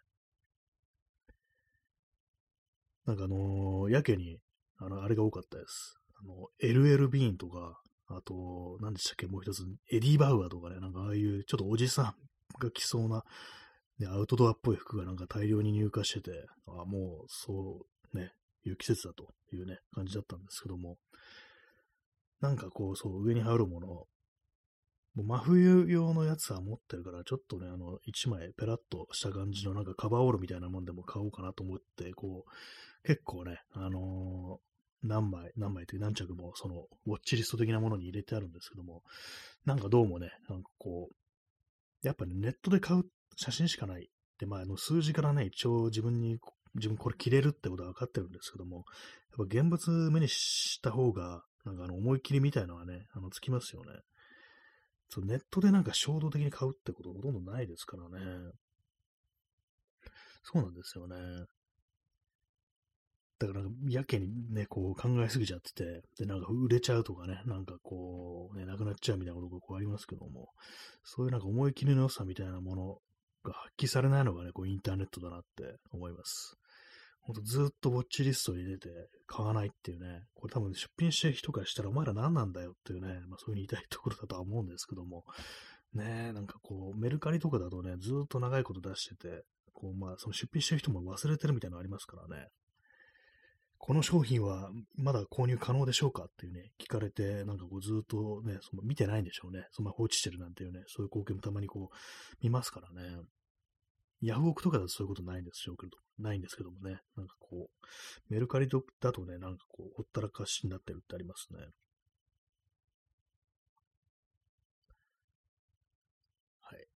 [3.06, 4.38] なんかあのー、やけに、
[4.78, 5.99] あの、あれが多かったです。
[6.20, 12.14] あの、LL ビーンとか、あと、何でしたっけ、もう一つ、エディ・バウアーとかね、なんかああいうちょっとおじさん
[12.58, 13.22] が着そうな、
[13.98, 16.30] ね、アウトドアっぽい服がなんか大量に入荷してて、
[16.66, 18.32] あもう、そうね、
[18.64, 20.96] いう季節だというね、感じだったんですけども、
[22.40, 23.86] なんかこう、そう、上に羽織るもの、
[25.14, 34.60] もう真冬用のやつは持ってるから、ちょっとね、あの、一枚ペラッとした感じのなんかカバーオールみたいなもんでも買おうかなと思って、こう、結構ね、あの、
[35.02, 39.02] 何枚、何枚という何着も、その、ウォッチリスト的なものに入れてあるんですけども、
[39.64, 43.04] なんかどうもね、なんかこう、やっぱね、ネットで買う
[43.36, 44.10] 写真しかない。
[44.38, 46.38] で、まあ、あの、数字からね、一応自分に、
[46.74, 48.84] 自分これ着れるってことは分かってるんですけども、
[49.36, 53.92] やっぱ現物目にした方が、なんかあの、思い切りみたいのはね、あの、つきますよね。
[55.08, 58.52] そう、ネットでなんか衝動的に買うってことほとんどないですからね。
[60.42, 61.16] そうなんですよね。
[63.40, 70.50] だから、やけにね、こう考えすぎちゃってて、で、なんか売れちゃうとかね、なんかこう、ね、なくなっちゃうみたいなことがこうありますけども、
[71.02, 72.98] そういうなんか思い切りの良さみたいなもの
[73.42, 76.58] が発揮されないのがね、こうインターネットだなって思います。
[77.22, 78.88] ほんとずっとウォッチリストに出て
[79.26, 85.24] 買わないっていうね、これ多分出品してる人からしたらお前ら何なんだよっていうね、まあそういうふうに言いたいところだとは思うんですけども、
[85.94, 92.48] ねなんかこう、メルカリとかだとね、ずっと長いこと出してて、こう、まあ、その出品してる人も忘れてるみたいなのありますからね。
[93.80, 99.66] この商品はまだ購入可能でしょうかっていうね、聞かれて、なんかこうずっとね、その見てないんでしょうね。
[99.72, 101.96] そんな放置してるなんていうね、そういう光景もたまにこう
[102.42, 103.22] 見ますからね。
[104.20, 105.76] ヤフオクとかだとそういうことないんですよ、
[106.18, 107.00] ないんですけどもね。
[107.16, 111.60] なんかこう、メルカリだとね、なんかこう、ほったらかしになってるってありますね。
[116.60, 116.86] はい。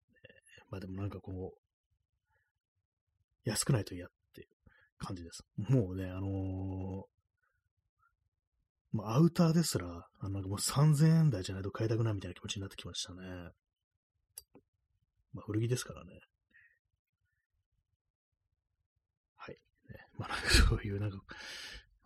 [0.69, 4.24] まあでもなんかこう、安くないと嫌っていう
[5.05, 5.45] 感じです。
[5.57, 7.15] もうね、あのー、
[8.93, 9.87] まあ、アウターですら、
[10.21, 13.51] あの、なんかもう3000円台じゃないと買いたくないみたいな気持ちになってきましたね。
[15.33, 16.21] まあ、古着ですからね。
[19.37, 19.57] はい。
[19.91, 21.19] ね、まあ、そういう、なんか、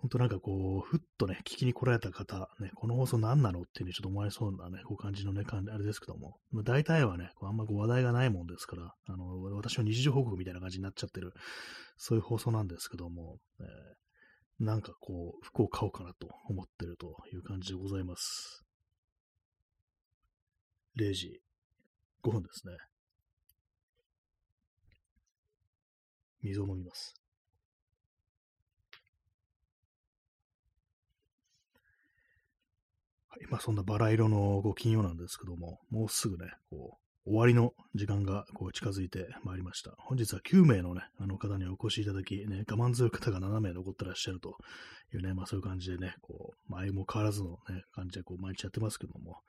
[0.01, 11.33] 本当なんかこう、ふっとね、聞きに来られた方、ね、この放送何なのっていうふうにちょっと思われそうなね、こう感じのね、あれですけども、まあ大体はね、あんまこう話題がないもんですから、あの、私の日常報告みたいな感じになっちゃってる、
[11.97, 18.65] そういう放送なんですけども、えー、なんかこう、服を買おうかなと思ってるという感じでございます。
[20.97, 21.41] 0時
[22.23, 22.75] 5分ですね。
[26.43, 27.18] 水を飲みます。
[33.39, 33.47] はい。
[33.51, 39.95] まあ、そんなバラ色のこう金曜なんですけども、もうすぐね、こう、終わりの時間がこう近づいてまいりました。
[39.99, 44.57] 本日は9名のね、あの方にお越しいただき、ね、我慢強い方が7名残ってらっしゃると
[45.13, 49.41] いうね、まあそういう感じでね、こう、前も変わらずのね、感じでこう毎日やってますけども、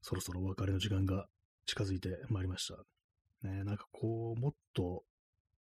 [0.00, 1.26] そろそろお別れの時間が
[1.64, 3.48] 近づいてまいりました。
[3.48, 5.04] ね、なんかこう、もっと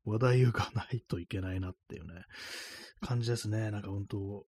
[0.06, 2.22] 話題がないといけないなっていうね、
[3.02, 3.70] 感じですね。
[3.70, 4.46] なんか本当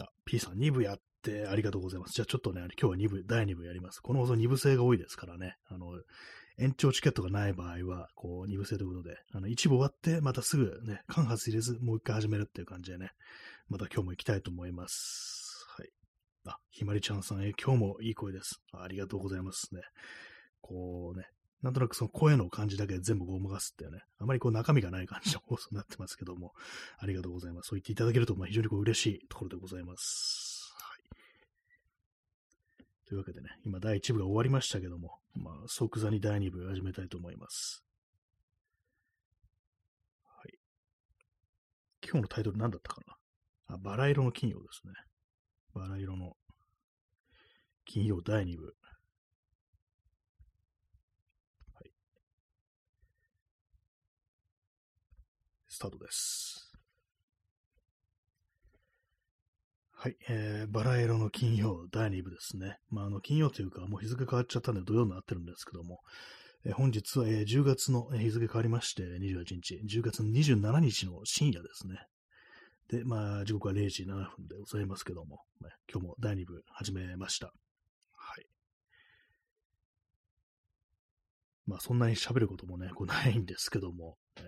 [0.00, 2.12] あ、P さん2部やってありがとうございます。
[2.12, 4.00] じゃあちょっとね、今日は2部、第2部やります。
[4.00, 5.56] この放送2部制が多いですからね。
[5.66, 6.00] あの、
[6.58, 13.10] 延長チケットがない場合は、こう、2部制ということで、あの、1部終わって、またすぐね、間髪入れず、もう一回始めるっていう感じでね、
[13.68, 15.66] また今日も行きたいと思います。
[15.76, 15.90] はい。
[16.46, 18.60] あ、ひまりちゃんさん、え、今日もいい声です。
[18.72, 19.82] ありがとうございますね。
[20.60, 21.26] こうね、
[21.64, 26.52] なんとなくその声の感じだけで全部ごまかすっていうね、あまりこう中身がない感じの放送になってますけども、
[26.98, 27.68] ありがとうございます。
[27.68, 30.53] そう言っていただけると、まあ、非常にこう嬉しいところでございます。
[33.06, 37.84] というわけでね、今第1部が終わりましたけども、まあ、即座に第2部始めたいと思います。
[40.24, 40.54] はい。
[42.02, 43.02] 今日のタイトル何だったか
[43.68, 43.74] な？
[43.74, 44.92] あ、バラ色の金曜ですね。
[45.74, 46.36] バラ色の
[47.84, 48.74] 金曜第2部。
[51.74, 51.92] はい。
[55.68, 56.73] スタートです。
[60.04, 62.76] はい、えー、バラ色の金曜第2部ですね。
[62.90, 66.00] まあ、あの、金曜というか、もう日付変わっちゃったんで土曜になってるんですけども、
[66.66, 72.06] えー、本日は、えー、10月の日付変わりまして、28日、10月27日の深夜ですね。
[72.90, 77.46] で、まあ、時刻は0時7分でございますけども、まあ、今日も第2部始めました。
[78.14, 78.46] はい。
[81.66, 84.44] まあ、そんなに喋ることもね、こうないんですけども、えー、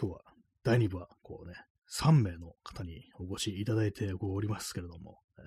[0.00, 0.20] 今日は
[0.62, 1.54] 第2部は、こうね、
[1.90, 5.42] 3名の方にお越しいただいておりますけれども、え、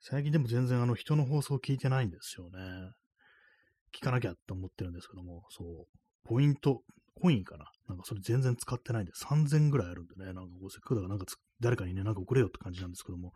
[0.00, 2.58] 最近でも全然あの人の放送を聞いてないんですよね。
[3.96, 5.86] 聞かなきゃと思ってるんですけども、そう、
[6.24, 6.82] ポイント、
[7.14, 7.66] コインかな？
[7.88, 11.26] なんかそれ全然使ってないんで、3000ぐらいあるんでね、なんかこうせっかくだからなんか
[11.60, 13.34] 誰かにね、なんか送れよって感じなんですけども、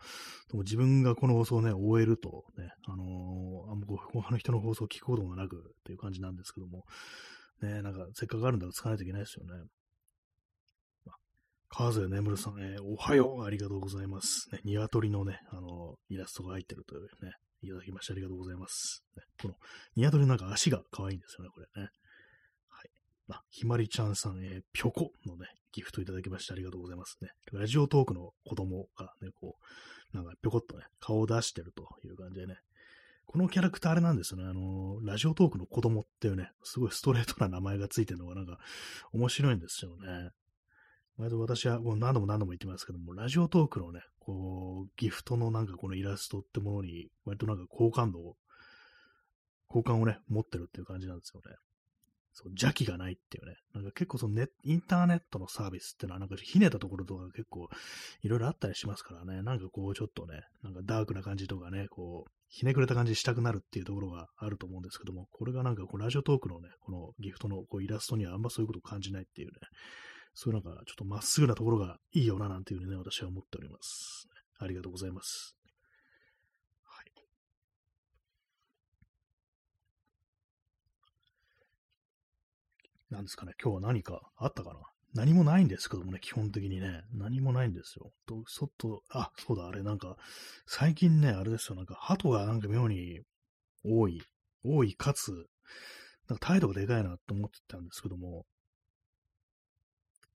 [0.50, 6.82] でも自分がこの放送をね、終えるとね、あのー、あんま他の人の放送を聞くこともなくっていう感じなんですけども、
[7.62, 9.62] ね、なんかせっかくあるんだから使わないといけないですよね。
[11.68, 14.48] 川添眠るさん、えー、おはよう、ありがとうございます。
[14.52, 19.04] ね、鶏のね、あの、イラストが入ってるというね、いただきましてありがとうございます。
[19.16, 19.54] ね、この、
[19.96, 21.88] ニワトリなんか足が可愛いんですよね、これね。
[22.68, 22.90] はい。
[23.30, 27.30] あ、ひまりちゃんさん、えー、ぴょこのね、ギフトいただきましてありがとうございますね。
[27.52, 29.56] ラジオトークの子供がね、こ
[30.12, 32.56] う、なんかぴょこっとね、顔を出してるという感じでね。
[33.26, 34.48] このキャラクターあれなんですよね。
[34.48, 38.58] あの、ラジオトークの子供っていうね、すごいストレートな名前がついてるのがなんか
[39.12, 40.30] 面白いんですよね。
[41.18, 48.36] 割と私はもう何度も何度も言ってますけども、ラジオトークのね、こう、ギフトのなんかこのイラストってものに、割となんか好感度を、
[49.68, 51.56] 好感をね、持ってるっていう感じなんですよね。
[52.38, 53.56] そう、邪気がないっていうね。
[53.72, 57.70] なんか結構そのネインターネットのサービスってのはなんかひねたところとか結構
[58.22, 59.42] いろいろあったりしますからね。
[59.42, 69.54] なんかこうちょっとね、なんかダークな感じとかね、こう、ひねくれた感じしたくなるっていうところがあると思うんですけども、これがなんかこうラジオトークのね、このギフトのこうイラストにはあんまそういうことを感じないっていうね。
[70.38, 74.28] そういうなんかちょっとまっすぐなところがいいよななんていうふうにね、私は思っております。
[74.58, 75.56] ありがとうございます。
[76.84, 77.06] はい。
[83.10, 84.80] なんですかね、今日は何かあったかな？
[85.14, 88.10] 何もないんですけどもね、基本的にね、何もないんですよ。
[88.26, 90.16] と、外、あ、そうだ、あれなんか、
[90.66, 93.20] 最近ね、あれですよ、なんか、鳩がなんか妙に
[93.82, 94.20] 多い、
[94.62, 95.32] 多いかつ、
[96.28, 98.44] なんか態度がでかいなと思ってたんですけども、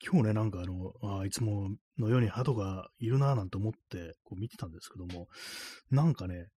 [0.04, 5.28] 今日ね、なんかあの、あいつものように鳩がいるなぁなんて思ってこう見てたんですけども、
[5.92, 6.48] なんかね、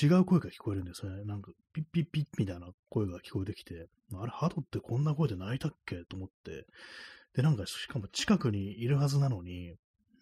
[0.00, 1.24] 違う声が聞こえるんですね。
[1.24, 6.04] なんか、ピッピッピッみたいな声が聞こえてきて、あれ、鳩ってこんな声で鳴いたっけ？
[6.04, 6.64] と思って、
[7.34, 9.74] で、なんか、しかも近くにいるはずなのに、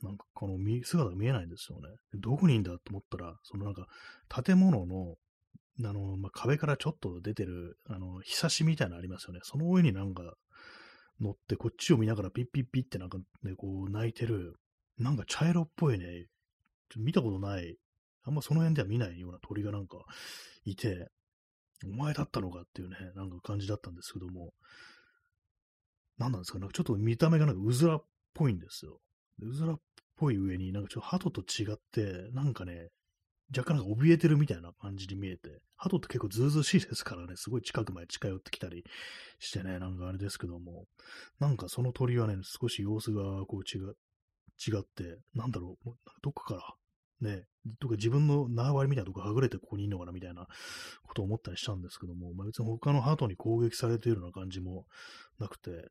[0.02, 1.88] なんかこの姿が見えないんですよね。
[2.14, 3.86] どこにいんだと思ったら、そのなんか、
[4.42, 5.16] 建物の、
[5.84, 9.40] あの、まあ、壁からちょっと出てる、あの、ひさしみたいなのありますよね。
[9.44, 10.34] その上になんか、
[11.20, 14.56] 乗ってこっちを見ながらピッピッピッってなんかね、こう泣いてる、
[14.98, 16.26] なんか茶色っぽいね、
[16.96, 17.76] 見たことない、
[18.24, 19.98] あんまその辺では見ないような鳥がなんか
[20.64, 21.08] いて、
[21.84, 24.52] お前だったのかっていうね、なんか感じだったんですけども、
[26.18, 28.04] 何なんですかなんかちょっと見た目がなんかうずらっ
[28.34, 29.00] ぽいんですよ。
[29.42, 29.80] うずらっ
[30.16, 32.90] ぽい上になんかちょっと鳩と違って、なんかね、
[33.56, 38.84] 若干なんか怯えてるみたいな感じに見えて、鳩って結構ずうずうしいですからね、すごい近くまで近寄ってきたり
[39.38, 40.86] してね、なんかあれですけども、
[41.40, 43.80] なんかその鳥はね、少し様子がこう違
[44.60, 45.90] 違って、なんだろう、
[46.22, 46.74] どっかから
[47.20, 47.44] ね、
[47.80, 50.46] どっか自分の縄張りみたいなとこはぐれてここにいるのかなみたいな
[51.06, 54.86] ことを思ったりしたんですけども、まあ、別に他の鳩に攻撃されているような感じも
[55.38, 55.88] なくて、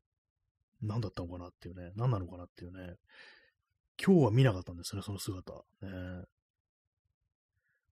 [0.82, 2.94] 何だったのかなっていうね、何なのかなっていうね、
[4.02, 5.52] 今日は見なかったんですね、その姿。
[5.82, 5.88] ね、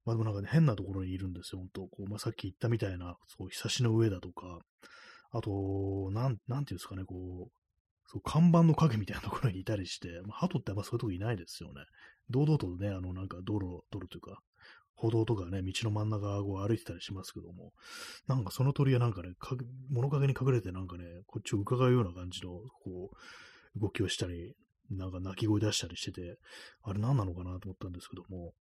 [0.08, 1.82] まあでもなんかね、変なところにいるんですよ、本当。
[1.82, 4.58] こう、まあ、さっき言ったみたいな、そう、ひさしの上だとか、
[5.32, 7.52] あと、なん、なんていうんですかね、こう、
[8.06, 11.82] そう、看板の影みたいなところにいたりして、まあ、鳩ってあんまそういうとこいないですよね。
[12.30, 14.40] 堂々とね、あの、なんか道路、道路というか、
[14.94, 17.74] 歩道とかね、道の真ん中を歩いてたりしますけども、
[18.26, 19.56] なんかその鳥はなんかね、か
[19.90, 22.48] 物陰に隠れてなんかね、こっちを伺うような感じの、
[22.82, 23.10] こ
[23.76, 24.54] う、動きをしたり、
[24.90, 26.38] なんか鳴き声出したりしてて、
[26.82, 28.54] あれ何なのかなと思ったんですけども、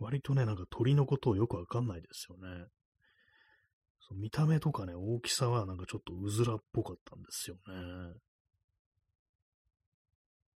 [0.00, 2.66] 割とね、なんか鳥のことをよくわかんないですよね。
[4.00, 8.14] そ見た目とかね、大きさはなんかちょっとうずらっぽかったんですよね。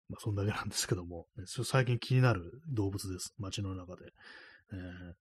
[0.08, 3.34] まあ、そんだけなんですけども、ね、最近気になる動物です。
[3.38, 4.12] 街の中で。
[4.72, 5.14] えー、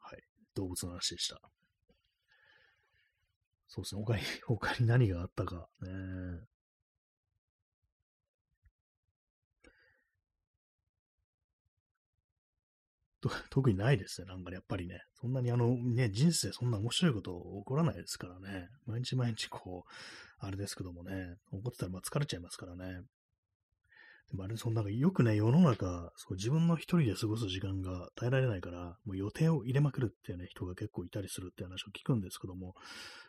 [0.00, 0.22] はい。
[0.54, 1.40] 動物の話でした。
[3.68, 5.90] そうですね、他に、 他に何があったか、ね。
[13.50, 14.26] 特にないですね。
[14.26, 18.68] なんかね、やっぱりね、そんなにあの、ね、人生そんな面白いこと起こらないですからね。
[18.86, 19.90] 毎日毎日こう、
[20.38, 23.02] あれですけどもね、起こってたらまあ疲れちゃいますからね。
[24.30, 32.74] でもあれ、そんなんかよくね、世の中、そう自分の一人で過ごす時間が耐えられないから、もう予定を入れまくるっていうね、人が結構いたりするって話を聞くんですけども、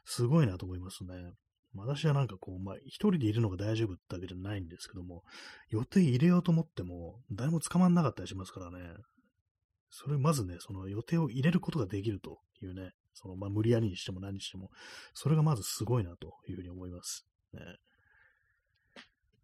[0.03, 1.13] すごいなと思いますね。
[1.75, 5.23] 私はなんかこう、まあ、一人でいるのが大丈夫ってわけじゃないんですけども、
[5.69, 8.95] 予定入れようと思っても、誰も捕まんなかったりしますからね。
[9.89, 14.69] それまずね、その予定を入れることができるというね、そのまあ無理やりにしても何にしても、
[15.13, 17.25] それがまずすごいなというふうに思います。
[17.53, 17.61] ね、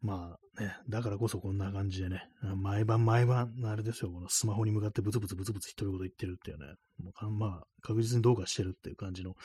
[0.01, 9.35] まあね、だからこそこんな感じでね、毎晩毎晩、あれですよ、このスマホに向かってブツブツブツブツ独り言言ってるっていうね、もうまあ確実にどうかしてるっていう感じの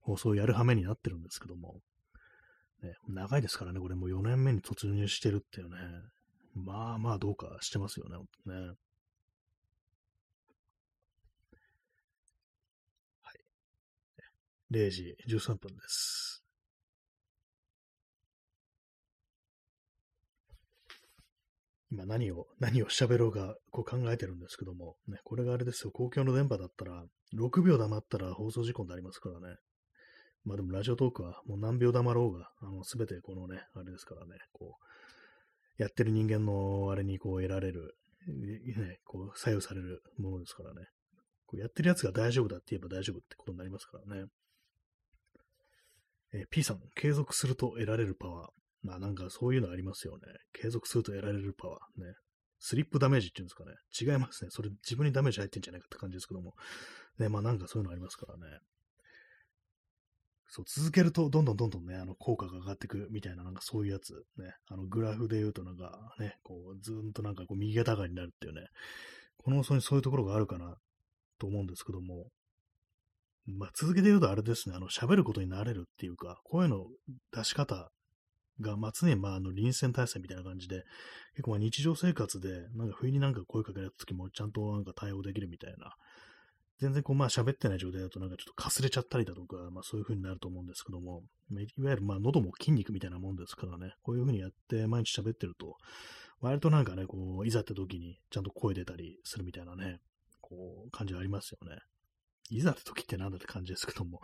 [0.00, 1.80] 放送をやる羽目になってるんですけども、
[2.82, 5.76] ね、長いですからね、これもう4年目に突入してるっていうね、
[6.54, 8.72] まあまあどうかしてますよね、本当ね。
[14.76, 16.44] 0時13分です。
[21.90, 27.04] 今何を、何を喋ろうか、こう考えてるんですけども、ね、これがあれですよ、公共の電波だったら、
[27.34, 29.56] 6秒黙ったら放送事故になりますからね。
[30.44, 34.76] まあでもラジオトークはもう何秒黙ろうが、あの、すべてこのね、あれですからね、こ
[35.78, 37.96] う、やってる人間のあれにこう得られる、
[38.26, 40.86] ね、こう左右されるものですからね。
[41.46, 44.26] こうやってるやつが大丈夫だって言えば大丈夫ってことになりますからね。
[46.32, 48.50] えー、P さん、継続すると得られるパワー。
[48.82, 50.20] まあなんかそういうのありますよね。
[50.52, 52.04] 継続すると得られるパワー。
[52.04, 52.14] ね。
[52.58, 53.74] スリップダメージっていうんですかね。
[54.00, 54.50] 違いますね。
[54.50, 56.54] それ自分にダメージ入ってんじゃないかって感じですけども。
[57.18, 58.58] ね、まあなんかそういうのありますからね。
[60.48, 64.12] そう、続けるとどんどんどんどんね、あの、効果が上がっていくみたいな、なんかそういうやつ。
[64.38, 64.54] ね。
[64.68, 68.66] あの、グラフで言うとなんかね、こう、ずーんとなんかこう、右肩上がりになるっていうね。
[69.38, 70.76] この放送にそういうところがあるかな
[71.38, 72.30] と思うんですけども、
[73.46, 76.86] まあ、続けて言うとあれですね、あの、喋ることになれるっていうか、声の
[77.32, 77.90] 出し方
[78.60, 80.84] が、まあ、常に、まあ、あの、臨戦態勢みたいな感じで、
[81.34, 85.94] 結構まあ日常生活で、なんか不意になんか声かけられた時もちゃんとなんか対応できるみたいな、
[86.78, 91.22] 全然こう、まあ、喋ってない状態だとなんかちょっとかすれちゃったりだとか、まあ、そういう風になると思うんですけども、
[91.52, 95.76] いわゆるまあ、喉も筋肉みたいなもんですからね、こういう風にやって毎日喋ってると、
[96.40, 100.00] 割となんかね、こう、いざって時にちゃんと声出たりするみたいなね、
[100.40, 101.78] こう、感じがありますよね。
[102.50, 104.20] いざって時ってなんだって感じですけども、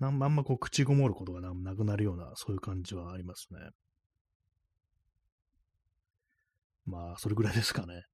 [0.00, 3.58] あんまこう口ごもることがなくなるような、そういう感じはありますね。
[6.84, 8.04] まあ、それぐらいですかね。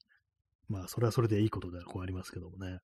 [0.69, 2.79] まあ、それはそれでいいことではこうありますけどもね。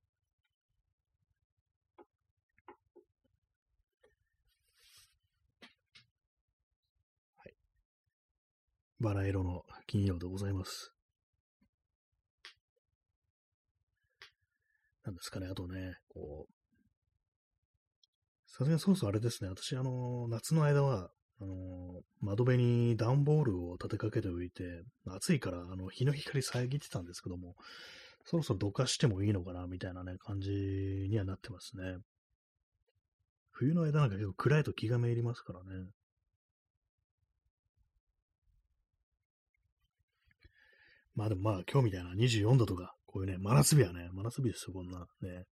[7.36, 7.54] はい。
[9.00, 10.97] バラ色の金曜でございます。
[15.08, 16.52] なんですかね、あとね、こう、
[18.46, 27.54] さすがにそろそろあれですね、私、あの、夏の間は、あの、窓辺に段ボールを立てかけておいて、暑いから、あの、日の光遮ってたんですけども、
[28.26, 31.96] そろそろどかしてもいいのかな、みたいなね、感じにはなってますね。
[33.50, 35.86] 冬の間なんか結構暗いと気がめいりますからね。
[41.14, 45.46] まあでもまあ今日みたいな24度とかこういうね、真夏日はね、真夏日ですよ、こんなね。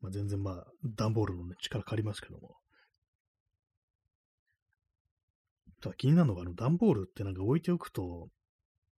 [0.00, 0.66] まあ、全然まあ、
[0.96, 2.56] 段ボールの、ね、力借りますけども。
[5.80, 8.28] ただ気になるのが、あの、段ボールってなんか置いておくと、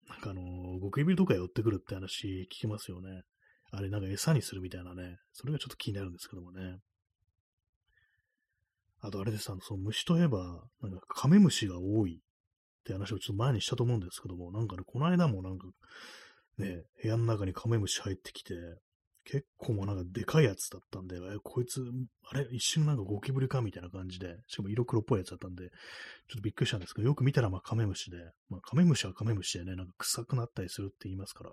[0.09, 3.22] なんかあのー、ゴキブリとか寄ってくるって話聞きますよね。
[3.72, 5.16] あれなんか餌にするみたいなね。
[5.32, 6.78] それがちょっと気になるんですけどもね。
[9.01, 15.66] あとあれです、あの、その虫といえば、なんかカメムシが多いって話をちょっと前にしたと思うんですけども、なんかね、この間もなんか、
[16.59, 18.54] ね、部屋の中にカメムシ入ってきて、
[19.28, 21.82] 結構もうなんかでかいやつだったんで、こいつ、
[22.30, 22.46] あれ？
[22.52, 31.50] 一瞬なんかゴキブリかみたいな感じで、しかも色黒っぽいやつだったんで、ちょっとびっくりしたんですけど、よく見たらまあカメムシで、まあカメムシはカメムシでね、なんか臭くなったりするって言いますから、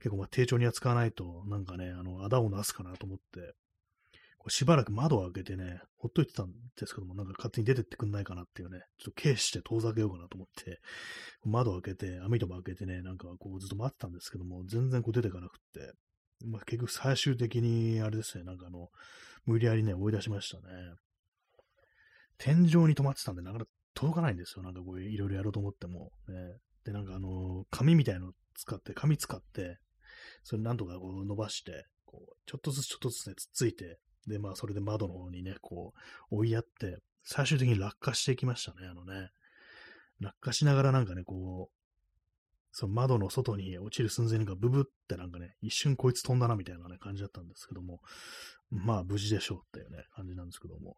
[0.00, 3.54] 結構まあ丁重に扱わないと、なんかね、あの、あだをなすかなと思って、
[4.48, 10.80] しばらく窓を開けてね、ほっといてたんですけども、なんか勝手に出てってくんないかなっていうね、ちょっと軽視して遠ざけようかなと思って、
[11.44, 15.92] 窓を開けて、網戸も開けてね、なんかこうずっと待ってたんですけども、全然こう出てかなくって、
[16.46, 18.88] まあ、結局最終的に、あれですね、なんかあの、
[19.44, 20.62] 無理やりね、追い出しましたね。
[22.38, 24.62] 天井に止まってたんで、なかなか届かないんですよ。
[24.62, 26.12] なんかこういろいろやろうと思っても。
[26.28, 26.34] ね、
[26.84, 29.78] で、なんかあの、紙みたいの使って、紙使って、
[30.44, 35.94] それなんとかこう伸ばして、こう、ちょっとずつちょっとずつね、つっついて、で、まあ、それで窓の方にね、こ
[36.30, 39.30] う、追いやって、最終的に落下していきましたね、あのね。
[40.20, 41.78] 落下しながらなんかね、こう、
[42.72, 48.00] その窓の外に落ちる寸前にブブってなんかね、一瞬こいつ飛んだなみたいなね、感じだったんですけども、
[48.70, 50.96] まあ無事でしょうっていうね、感じなんですけども。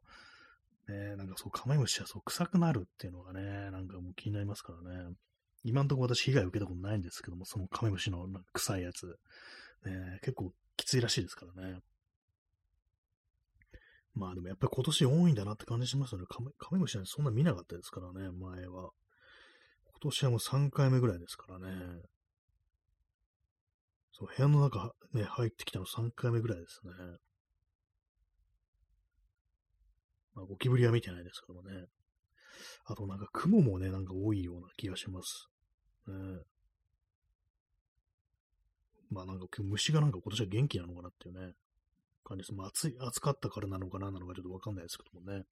[0.89, 5.15] ね、なんかそう、カメムシはそう臭くなるっていうのがね、なんかもう気になりますからね。
[5.63, 9.19] 今んとこ私被害受けたことないんですけども、そのカメムシの臭いやつ、
[9.85, 11.81] ね、結構きついらしいですからね。
[14.21, 16.27] まあでもやっぱり今年多いんだなって感じしますよね。
[16.29, 18.91] カメカメムシはそんな見なかったですからね、前は。
[19.87, 22.03] 今年はもう3回目ぐらいですからね。
[24.13, 26.93] そう、部屋の中ね、入ってきたの3回目ぐらいですね。
[30.35, 31.87] まあ、ゴキブリは見てないですけどもね。
[32.85, 35.49] あとなんか雲もね、なんか多いような気がします。
[36.09, 36.15] ね、
[39.11, 41.55] まあなんか虫がなんか今年は元気なのかなっていうね、
[42.31, 42.55] 感じです。
[42.55, 45.45] まあ暑い、暑かったからなのかななのかちょっとわかんないですけどもね。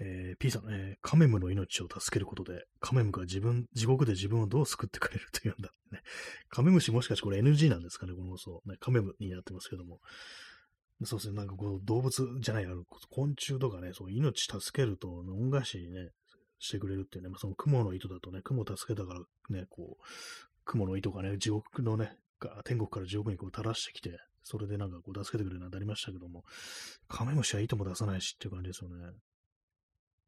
[0.00, 6.02] えー、P さん、えー、カメムの命を助けることで、カメムが自分、地獄で自分をどう救ってくれるというんだね。
[6.48, 8.62] カメムシもしかしてこれ NG なんですかね、この放送。
[8.66, 10.00] ね、カメムになってますけども。
[11.04, 16.10] そうですね、なんかこう動物じゃない、あの昆虫とかね、そう命助けると恩返しにね、
[16.58, 20.04] してくれるっていうね、まあ、その雲の糸だとね、雲助けたからね、こう、
[20.64, 22.16] 雲の糸がね、地獄のね、
[22.64, 26.44] 天国から地獄にこう垂らしてきて、それでなんかこう助けてくれるなんてありましたけども、
[27.08, 29.12] カメムシは糸も出さないしっていう感じですよね。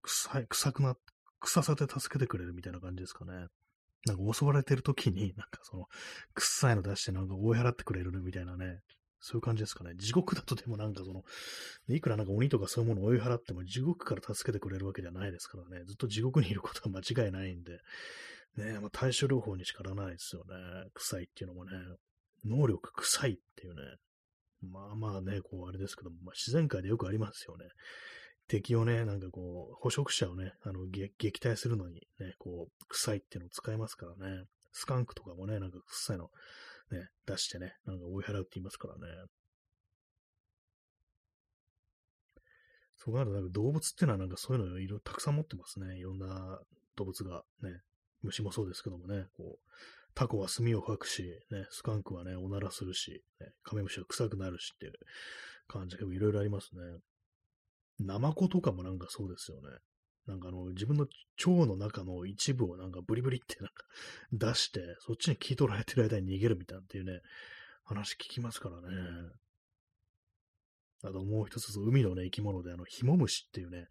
[0.03, 0.95] 臭い、臭くな、
[1.41, 3.47] 臭さで助けてくれるみたいな感じですかね。
[4.07, 5.87] なんか襲われてる時に、なんかその、
[6.35, 8.81] 臭いの出してなんか追い払ってくれるみたいなね、
[9.21, 9.93] そういう感じですかね。
[9.97, 11.23] 地獄だとでもなんかその、
[11.89, 15.85] いくらなんか鬼とかそういうものを追い払っても地獄から助けてくれるわけじゃないですからね。
[15.85, 17.79] ずっと地獄にいることは間違いないんで、
[18.57, 20.55] ね、まあ、対処療法にしかならないですよね。
[20.95, 21.73] 臭いっていうのもね。
[22.45, 23.83] 能力臭いっていうね。
[24.63, 27.67] まあまあね、こうあれですけども、まあ、自然界でよくありますよね。
[28.47, 34.45] 敵をね、なんかこう、捕食者をね、あの撃退するのにね、こう、臭いっていうのを使いますからね。
[34.73, 36.31] スカンクとかもね、なんか臭いの
[36.91, 39.01] ね、出してね、なんか追い払うって言いますからね。
[42.97, 45.97] そうなると、なんか動物っていうのはなんかそういうのをいろいろたくさん持ってますね。
[45.97, 46.61] いろんな
[46.97, 47.81] 動物がね、
[48.23, 49.71] 虫もそうですけどもね、こう、
[50.15, 54.93] タコは炭を吐くし、ね、スカンクはね、おならするし、ね、カメムシは臭くなるしっていう
[55.69, 56.81] 感じがいろいろありますね。
[58.01, 59.69] ナマコとかもなんかそうですよね。
[60.27, 61.07] なんかあの、自分の
[61.39, 63.85] 腸の中の一部をなんかブリブリってなんか
[64.33, 67.21] 出して、そっちに聞い取られてる間に逃げるみたいなっていうね、
[67.85, 68.87] 話聞きますからね。
[71.03, 73.87] あともう一つ、海のね、生き物で、あの、ヒモムシっていうね、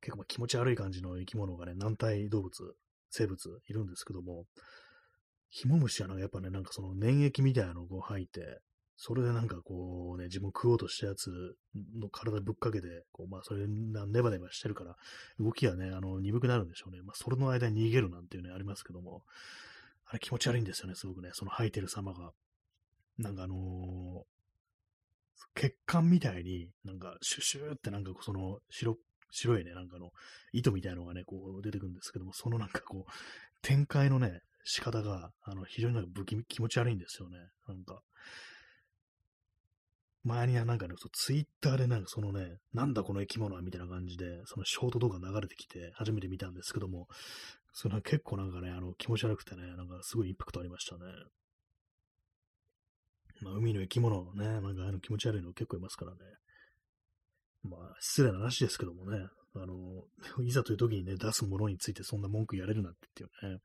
[0.00, 2.74] 結構気持ち悪い感じの生き物がね、軟体動物、
[3.10, 4.46] 生物いるんですけども、
[5.50, 8.60] ヒモムシはなんかやっぱね、なんかその粘液みたいなのをこう吐いて、
[8.96, 11.56] それでなんかこうね、自分食おうとしたやつ
[11.98, 14.96] の体ぶっかけて、こうまあそれネバネバしてるから、
[15.38, 17.02] 動きがね、あの、鈍くなるんでしょうね。
[17.02, 19.22] まあそれの間に逃げるなんていうね、ありますけども、
[20.06, 22.32] あれ気持ち悪いんですよね、すごくね、その吐いてる様が。
[23.18, 28.96] なんかあのー、血管みたいに、なんかシュシューってなんかその白、
[29.30, 30.10] 白いね、なんかの
[30.52, 33.12] 糸みたいのがね、こう出てくるんですけども、そのなんかこう、
[33.62, 37.38] 展開のね、仕方が、あの、非常になんか不気味気持ち悪いんですよね。
[37.66, 38.02] なんか、
[40.22, 47.08] 前にはなんかね、ツイッターでなんかそのね、なんだこの生き物はみたいな感じで、そのショート動画流れてきて、初めて見たんですけども、
[47.72, 51.00] それは結構なんかね、あの、気持ち悪くてね、なんかすごいインパクトありましたね。
[53.40, 56.18] まあ、海の生き物ね、なんかあの気持ち悪いの結構いますからね。
[57.62, 60.04] まあ、失礼な話ですけどもね、あの、
[60.44, 63.58] いざという時にね、出すものについてそんな文句やれるなんてっていうね。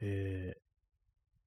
[0.00, 0.58] えー、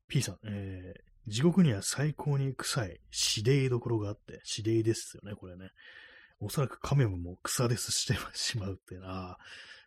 [0.07, 5.69] P さん、えー、地獄には最高に臭い死霊どころがあって、死霊ですよね、これね。
[6.39, 9.37] おそらくカメムも草ですしてしまうっていうな、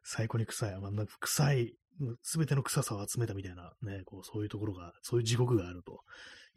[0.03, 0.81] 最高に臭い。
[0.81, 1.75] まあ、なんか臭い、
[2.23, 6.01] すべての臭さを集めたみたいな、ね、こう、そういうところが、そういう地獄があると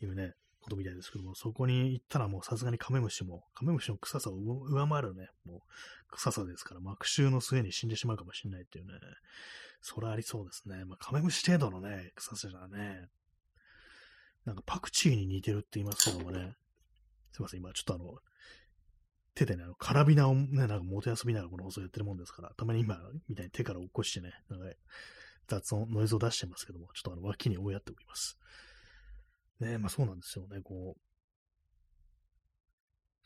[0.02, 0.34] いうね、
[0.64, 5.60] ことみたいですけども、そこに行ったらもうさすがにカメムシも、カメムシの臭さを上回るね、もう
[6.12, 8.94] 臭さですから、膜臭の末に死んでしまうかもしれないっていうね、
[9.82, 10.86] それありそうですね。
[10.86, 13.10] まあ、カメムシ程度のね、臭さじゃね、
[14.46, 16.56] なんかパクチーに似てるって言いますけどもね、
[17.32, 18.16] すいません、今ちょっとあの、
[19.36, 24.66] 手でね、あの、カラビナをね、なんか元遊びながらこの放送やってるもんですから、たまに今みたいに手から起こしてね、なんか
[25.48, 28.38] 雑音、ノイズを出してますけども、ちょっとあの脇に追いやっておきます。
[29.64, 31.02] ねまあそうなんですよね、こう、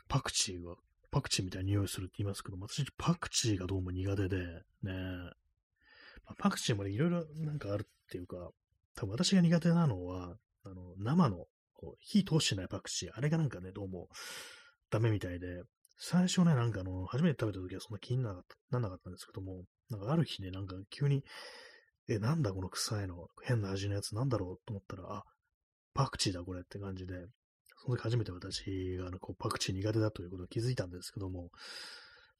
[0.07, 0.75] パクチーが、
[1.11, 4.37] パクチーみたいな匂いするって言いますけど、私パクチーがどうも苦手で、
[4.83, 4.93] ね。
[6.25, 8.49] まあ、パクチーもね、いろいろなんかあるっていうか、
[8.95, 10.35] 多分私が苦手なのは、
[10.65, 14.09] あの、生の、こう火通してないパクチー、あれがなんかね、どうも
[14.89, 15.63] ダメみたいで、
[15.99, 21.23] 最初ね、なんかあの、初めて食べた時はそんな気にならななかったんですけども、なんかある日ね、なんか急に、
[22.07, 25.23] え、なんだこの臭いの、変な味のやつなんだろうと思ったら、あ、
[25.97, 27.15] パクチーだこれって感じで、
[27.83, 31.49] その時初めて私があのこうパクチー苦手だということを気づいたんですけども、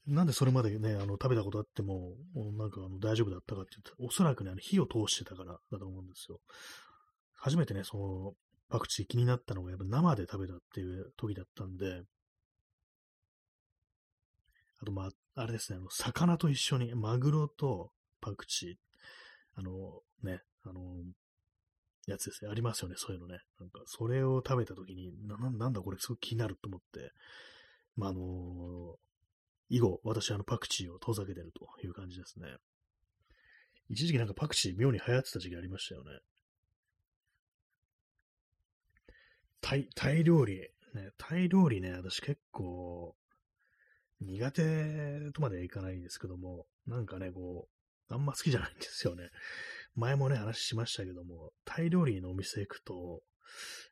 [0.06, 2.14] なんでそれまでね、あの食べたことあっても、
[2.58, 6.40] なんかあの大丈夫だったかって言うと、おそらくね、あの火を通してたからだと思うんですよ。
[7.36, 8.34] 初めてね、その
[8.70, 12.04] パクチー気になったのがやっぱ生で食べたっていう時だったんで、
[14.82, 17.92] あと、まあ、あれですね、あの、魚と一緒に、マグロと
[18.22, 20.82] パクチー、あの、ね、あの、
[22.08, 22.50] やつですね。
[22.50, 23.40] ありますよね、そういうのね。
[23.60, 27.12] なんか、それを食べたときに、な、なんだこれ、すごく気になると思って、
[27.96, 28.96] まあ、あのー、
[29.70, 32.56] 以後、私、あの、パクチーを遠ざけてるという感じですね。
[33.90, 36.20] 一時期なんかパクチー妙に流行ってた時期ありましたよね。
[39.60, 40.60] タイ、タイ料理、
[40.94, 43.16] ね、タイ料理ね、私結構、
[44.22, 47.68] 苦手とまではいかないんですけども、なんかね、こ
[48.10, 49.30] う、あんま好きじゃないんですよね。
[49.98, 53.22] 前もね、話しましたけども、タイ料理のお店行くと、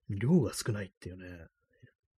[0.10, 1.47] 量が少ないっていうね、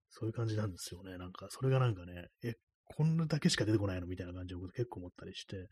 [0.09, 1.17] そういう感じなんですよね。
[1.17, 4.07] なんか、それがなんかね、え、こんなだけしか出てこないの？
[4.07, 5.67] みたいな感じを結構思ったりして。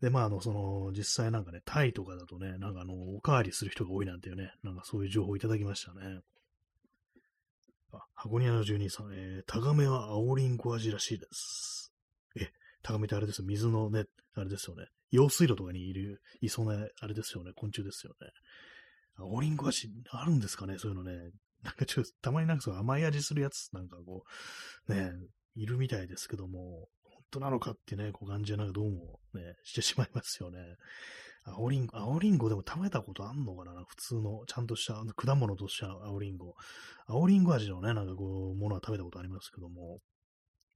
[0.00, 6.20] で、まあ、あの、その、実際なんかね、タイとかだとね、なんかあの、おかわりする人が多いなんていうね、なんかそういう情報をいただきましたね。
[7.92, 11.92] あ、箱庭の住人さん、えー、タガメは青リンゴ味らしいです。
[12.36, 12.50] え、
[12.82, 14.04] タガメってあれです、水のね、
[14.34, 14.86] あれですよね。
[15.10, 18.28] 用水路とかにいる、いそうな、あれですよね、昆虫ですよね。
[19.16, 21.30] 青リンゴ味あるんですかね、そういうのね。
[21.62, 24.24] なんかちょっと、たまになんかそう甘い味するやつ、なんかこ
[24.86, 25.12] う、ね、
[25.56, 30.58] いるみたいですけども、本当なのかってね、こう感じはなんかどうもね、してしまいますよね。
[31.44, 33.82] 青リンゴ、青リンゴでも食べたことあんのかな？
[33.86, 36.54] 普通の、ちゃんとした果物とした青リンゴ。
[37.06, 40.00] 青リンゴ味のね、なんかこう、ものは食べたことありますけども、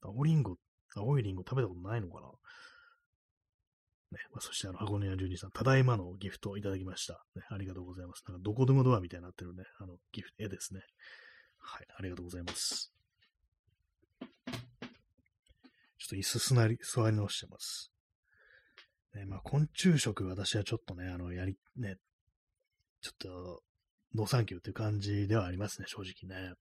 [0.03, 0.57] 青リンゴ、
[0.97, 2.29] 青いリンゴ食べたことないのかな、
[4.33, 7.23] まあ、そしてあの、箱根屋十二さん、ただいまのギフトをいただきました。
[7.37, 8.25] ね、ありがとうございます。
[8.27, 10.81] なんか、どこでもドアみたいになってるね、あの、ギフト、絵ですね。
[11.59, 12.93] はい、ありがとうございます。
[15.99, 17.93] ちょっと椅子座り、座り直してます。
[19.15, 21.97] ね、まあ、昆虫食、私はちょっとね、あの、やり、ね、
[23.03, 23.63] ちょっと、
[24.15, 26.55] ノーサンキューっていう感じではありますね、正直ね。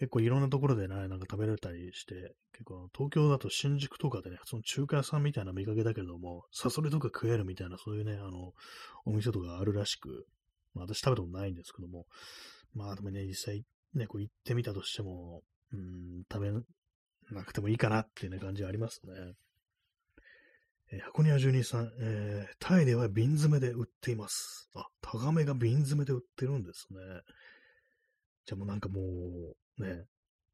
[0.00, 8.54] 結構いろんなところでね、なんか食べられたりして、結構東京だと新宿とかでね、その中華屋さんみたいな見かけだけれども、サソリとか食えるみたいな、そういうね、あの、
[9.04, 10.26] お店とかあるらしく、
[10.74, 12.06] まあ私食べたことないんですけども、
[12.74, 13.62] まあでもね、実際
[13.94, 15.42] ね、こう行ってみたとしても、
[15.74, 16.50] うん、食べ
[17.34, 19.12] なくてもいいかなっていうね、感じはありますね。
[20.92, 24.70] えー、箱庭住人さん、えー、タイでは瓶詰めで売っています。
[24.74, 26.98] あ、タガメが瓶詰めで売ってるんですね。
[28.46, 30.04] じゃあもうなんかもう、ね、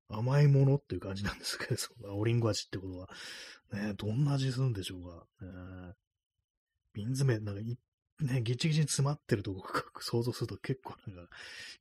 [0.09, 3.09] 甘いものっていう感じなんですけど、 その青リンゴ味ってことは、
[3.73, 5.27] ね、どんな味するんでしょうか。
[5.43, 5.95] え、
[6.93, 7.79] 瓶詰め、なんかい、
[8.21, 9.63] ね、ギチギチに詰まってるとこ
[10.01, 11.29] 想像すると結構なんか、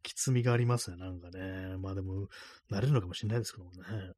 [0.04, 1.78] きつみがありますね、なんかね。
[1.78, 2.28] まあでも、
[2.70, 4.14] 慣れるのかもしれないですけどもね。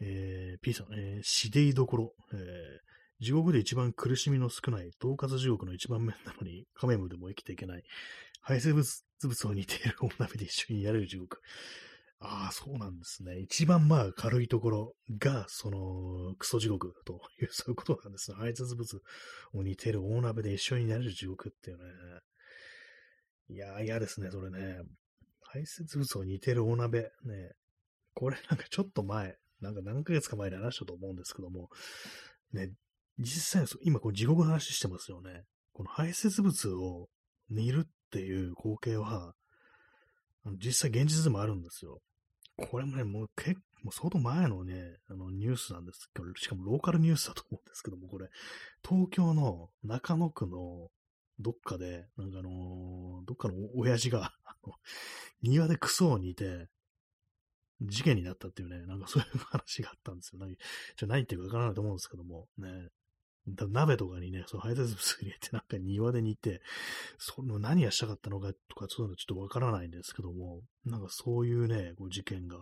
[0.00, 7.84] えー、P さん、えー、死でいどころ、えー、地獄で一番苦しみの少ない、統括地獄の一番目なのに、カメムでも生きていけない、
[8.46, 8.84] 排泄物
[9.22, 11.40] 物を似ているお鍋で一緒にやれる地獄。
[12.20, 13.40] ああ、そうなんですね。
[13.40, 18.36] 一番まあ軽いところが、その、クソ地獄という、そういうことなんですね。
[18.38, 19.02] 排泄物
[19.52, 21.84] を似ている大鍋で一緒になれる地獄っていうね。
[23.48, 24.80] いやー、嫌ですね、それね。
[25.42, 27.10] 排泄物を似てる大鍋。
[27.24, 27.52] ね。
[28.14, 31.68] これなんかちょっと前、なんか何ヶ月か前に話したと思うんですけども、
[32.52, 32.70] ね、
[33.18, 35.42] 実際、今こう地獄の話してますよね。
[35.72, 37.08] この排泄物を
[37.50, 39.34] 煮るっっていう光景は、
[40.58, 42.00] 実際現実でもあるんですよ。
[42.56, 43.54] これもね、もう結
[43.84, 48.28] 構、相当前のね、あのニュースなんですけど、しかもローカルニュースだと思うんですけども、これ、
[48.88, 50.88] 東京の中野区の
[51.38, 54.32] どっかで、なんかあのー、どっかの親父が、
[55.42, 56.68] 庭でクソを煮て、
[57.82, 60.38] 事件になったっていうね、なんかそういう話があったんですよ。
[60.40, 62.88] 何、じゃ何言ってるかわからないと思うんですけども、ね。
[63.46, 66.60] 鍋とかにね、その配達物入れて、なんか庭で煮て、
[67.18, 72.56] その何がしたかったのかとか、そういうのちょっとわからないんですけども、なんかそういうね、こう事件が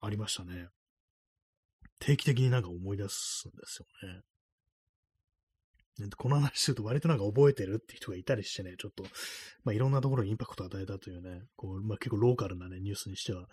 [0.00, 0.68] ありましたね。
[2.00, 4.20] 定期的になんか思い出すんですよね。
[6.16, 9.04] この話すると割となんか覚えてるって人がいたりしてね、ちょっと、
[9.62, 13.46] まあ、いろんなところにインパクトを与えたというね、こう、まあ、結構ローカルなね、ニュースにしては、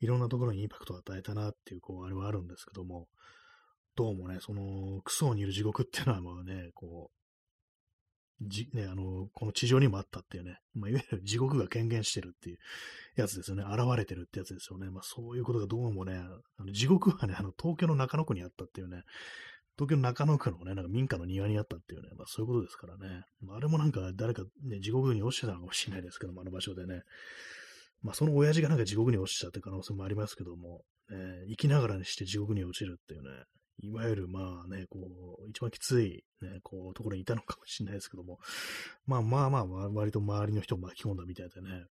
[0.00, 3.08] いろんなところにインパクトを与えたなっていう、こう、あれはあるんですけども、
[3.96, 7.20] どうもね、その、クソを煮る地獄っていうのはまあね、こう
[8.42, 12.58] じ、ね、あの、この地上にもあったっていうね、まあ、いわゆる地獄が権限してるっていう
[13.16, 13.64] やつですよね。
[13.64, 14.90] 現れてるってやつですよね。
[14.90, 16.14] まあ、そういうことがどうもね、
[16.58, 19.02] あの地獄はね、あの、東京の中野区にあったっていうね、
[19.76, 23.24] 東京の中野区のね、なんか民家の庭にあったっていうね、まあそういうことですからね。
[23.42, 27.02] まあ、あれもなんか誰かね、地獄に落ちてたのかもしれないですけども、あの場所でね。
[28.02, 31.16] まあその親父がなんか地獄に落ちたって可能性もありますけども、ね、
[31.48, 33.28] 生きながらにして地獄に落ちるっていうね、
[33.82, 38.38] いわゆるまあね、こう、一番きついね、こう、ところにいたのかもしれないですけども、
[39.06, 41.86] まあまあまあ、割と周りの人を巻き込んだみたいでね、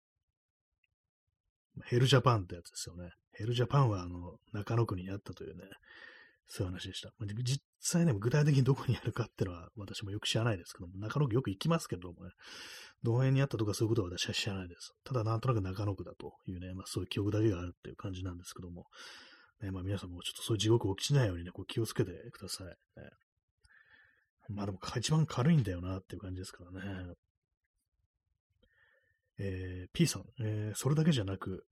[1.84, 3.12] ヘルジャパンってやつですよね。
[3.34, 5.64] ヘルジャパンはあの、中野区にあったというね、
[6.48, 7.12] そういう話でした。
[7.44, 12.32] 実際ね、具体的にどこにあるかっていうのは私もよく知らないですけども、中野区よく行きますけどもね、
[13.04, 14.94] どの辺にあったとかそういうことは私は知らないです。
[15.04, 18.86] ただなんとなく中野区だというね、まあそういう記憶だけがあるっていう感じなんですけども、
[19.62, 22.68] ね、まあ皆さんもちょっとそういう地獄起きないようにね、こう気をつけてください。
[22.68, 22.74] ね、
[24.50, 27.14] まあでも一番軽いんだよなっていう感じですからね。
[29.38, 31.66] えー、P さん、えー、それだけじゃなく、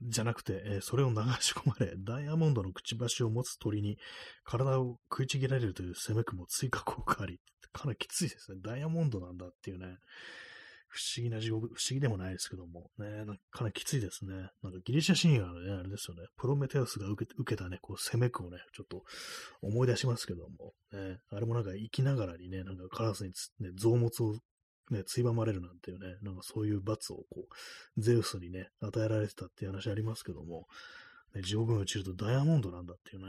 [0.00, 3.98] じゃなくて、えー、それを流し込まれ、ダイヤモンドのくちばしを持つ鳥に
[4.44, 7.40] 体を食いちぎられるという攻めくも追加効果あり、
[7.72, 8.58] かなりきついですね。
[8.62, 9.96] ダイヤモンドなんだっていうね、
[10.88, 14.34] 不思議な地獄、不思議でもないですけども、ね、かなりきついですね。
[14.62, 19.04] なんかギリシャ神話のね、あれですよね、プロメテウスが受け受けたね、こう攻めくをね、ちょっと
[19.60, 24.38] 思い出しますけども、ね、あれもなんか生きながらにね、なんかカラスにつ、ね、臓物を
[24.90, 27.46] ね、ついばまれるなんていうね、なんかそういう罰をこ
[27.96, 30.66] う、ゼウスにね、与えられてたっていう話ありますけども、
[31.34, 33.28] ね、地獄に落ちるとダイヤモンドなんだっていうね、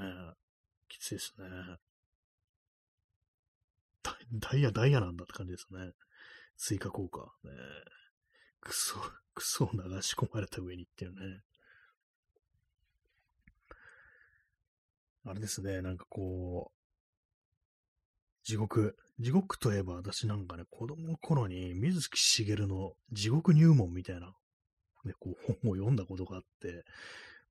[0.88, 1.46] きついですね。
[4.32, 5.92] ダイヤ、ダイヤなんだって感じですね。
[6.60, 7.34] 追加効果。
[7.44, 7.52] ね、
[8.60, 9.00] クソ、
[9.34, 11.42] クソを流し込まれた上にっていうね。
[15.24, 16.80] あれですね、なんかこう、
[18.44, 18.98] 地獄。
[19.20, 24.34] 地獄といえば私なんかね、子供の頃に水木しげるの地獄入門みたいな、
[25.06, 26.86] ね、こう本を読んだことがあって、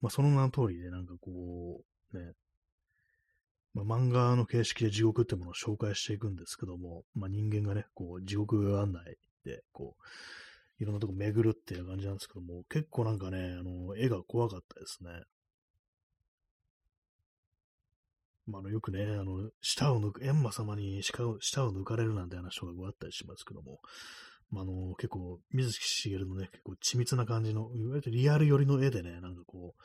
[0.00, 1.82] まあその名の通りでなんかこ
[2.12, 2.34] う、ね、
[3.84, 15.10] まあ、漫画の形式で地獄ってものを紹介していくんですけども、まあ人間がね、こう地獄案内で、こう、いろんなとこ巡るっていう感じなんですけども、結構なんかね、あの、絵が怖かったですね。
[18.46, 23.80] まあ、のよくね、あの、舌を抜く、閻魔様に舌を抜かれるなんて話とかがあったりしますけども、
[24.50, 29.82] まあ、の、結構、水木しげるのね、結構緻密な感じの、いわゆるリアル寄りの絵でね、なんかこう、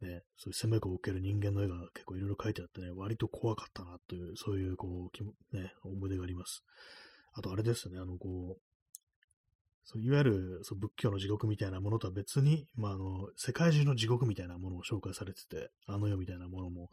[0.00, 5.10] ね、そういう攻めを受ける人間の絵が結構いろいろ描いてあってね、割と怖かったなという、そういう、こ
[5.52, 6.64] う、ね、思い出があります。
[7.32, 8.60] あと、あれですね、あの、こう、
[9.84, 16.88] そういわゆるそう仏教の地獄みたいなものとは別に、まあ、あの、世界中の地獄みたいなものを紹介されてて、あの世みたいなものも、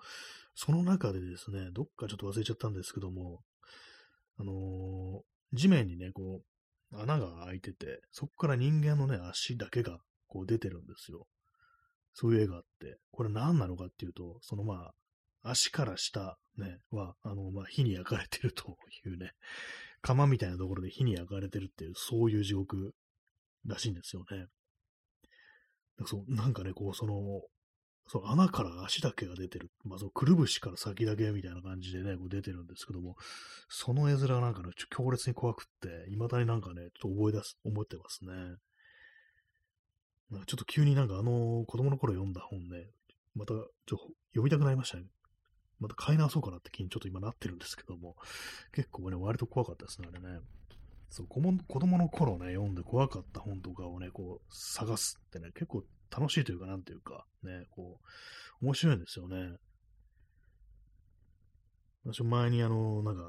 [0.55, 3.39] その中でですね、どっかちょっと忘れちゃったんですけども、
[4.37, 6.41] あのー、地面にね、こ
[6.91, 11.27] う、穴が開いてて、そこから人間のね、足だけがこう出てるんですよ。
[12.13, 14.91] そういう絵があって、これ何なのかっていうと、そのま
[15.43, 19.31] あ、足から下ね、は、あの、まあ、火に焼かれてるというね、
[20.01, 22.93] 釜みたいなところで火に焼かれてるっていう、そういう地獄
[23.65, 24.47] らしいんですよね。
[26.05, 27.41] そうなんかね、こう、その、
[28.07, 29.71] そう、穴から足だけが出てる。
[29.83, 33.15] まあ、そのくるぶしから先だけみたいな感じでね、こう出てるんですけども、
[33.69, 38.33] その絵面がなんかね、強烈に怖くって、未だになんかね、ちょっと覚え出す、思ってますね。
[40.31, 42.87] ちょっと急になんかあの子供の頃読んだ本ね、
[43.35, 43.97] またちょっと
[44.31, 45.03] 読みたくなりましたね。
[45.79, 48.15] また買い直そうかなって気にちょっと今なってるんですけども、
[48.71, 50.39] 結構ね、割と怖かったですね、あれね。
[51.09, 57.99] そう、子供の頃ね、読んで怖かった本とかをね、こう、探すってね、結構楽しいというか、なんていうか、ね、こ
[58.61, 59.57] う、面白いんですよね。
[62.05, 63.23] 私も前にあの、なんか、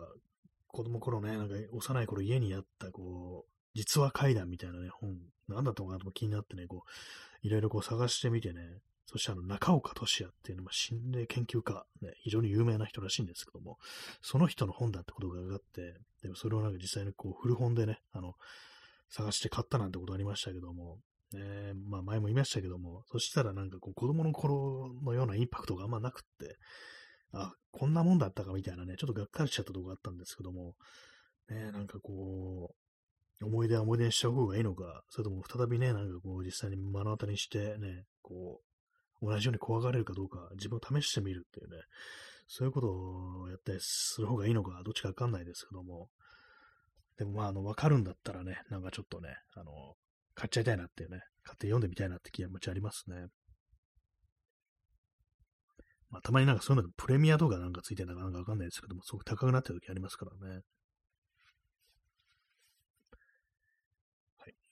[0.68, 5.16] 子供頃ね、なんか幼い頃家にあった、こう、実話怪談みたいなね、本、
[5.48, 8.60] なんだったかなと気になってね、こう、いろいろこう探してみてね、
[9.06, 13.78] そしてあの、中岡俊也っていうのは心霊研究家、ね、非常に有名な人らしいんですけども、
[14.20, 18.34] その人の本だってことが分かって、でもそれをなんか実際にこう、古本でね、あの、
[19.10, 20.98] 探して買ったなんてことありましたけども、
[21.34, 26.56] えまあ前も言いましたけども、そしたらなんかこう子供の頃のようなインパクトがあんまなくって、
[27.32, 30.74] あ、こんなもんだったかみたいなね、ちょっとがっかりしちゃったとこがあったんですけども、
[31.48, 32.81] ね、なんかこう、
[33.42, 38.60] 思い出は思い出にしちゃう方がいいのか、それとも再びね、なんかこう実際に目の当たりにしてね、こ
[39.20, 41.76] う、同じように怖がれるかどうか、自分を試してみるっていうね、
[42.48, 46.08] そういうことをやったりする方がいいのか、どっちかわかんないですけども、
[47.18, 49.94] でもまあ、あの、わかるんだったらね、なんかちょっとね、あの、
[50.34, 53.26] 買っちゃいたいなっていうね、買って読んでみたいなって気持ちありますね。
[56.10, 60.60] まあ、たまになんかそういうのプレミアとかなんかついてるのかなんかわかんないですけども、すごく高くなってる時ありますからね。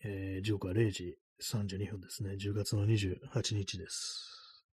[0.03, 2.33] えー、時刻は0時32分ですね。
[2.33, 4.65] 10月の28日です。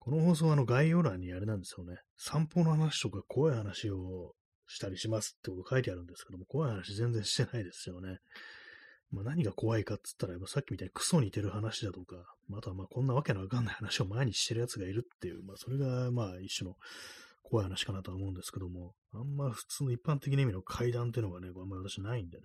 [0.00, 1.98] この放送はあの概要欄にあれなんですよね。
[2.16, 4.34] 散歩の話とか怖い話を
[4.66, 8.18] したりしますってこと書いてあるんですけども、怖い話全然してないですよね。
[9.12, 12.16] まあ、何が怖いかっつったら、さっきみたいにクソ似てる話だとか、
[12.52, 16.76] あとはまあこんなわけのわかんない話を毎日してる奴がいるっていう、まあそれがまあ一種の
[17.44, 22.44] 怖い話かなとは思うんですけども、あんま普通の一般的な意味の階段っていうのがね、あんまり私ないんでね。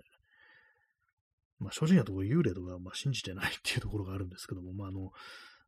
[1.60, 5.12] まあ正直なところ幽霊とかまあ信じてないっていうところがあるんですけども、まああの、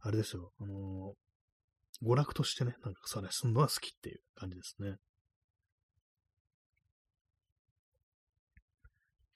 [0.02, 1.14] あれですよ、あの、
[2.04, 4.96] 娯楽としてね、なんかそれすんのは好きっていう感じですね。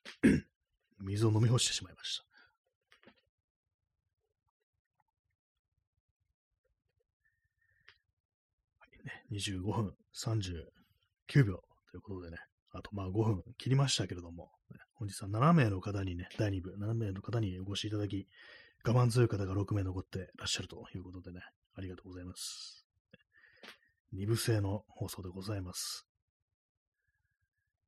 [0.99, 2.23] 水を飲み干してしまいました。
[8.79, 11.57] はいね、25分39秒
[11.91, 12.37] ということでね、
[12.71, 14.51] あとまあ5分切りましたけれども、
[14.95, 18.27] 本日は7名の方にね、第2部、7名の方にお越しいただき、
[18.85, 21.41] 我慢強い方が6名残ってらっしゃるということでね、
[21.75, 22.85] ありがとうございます。
[24.13, 26.07] 2部制の放送でございます。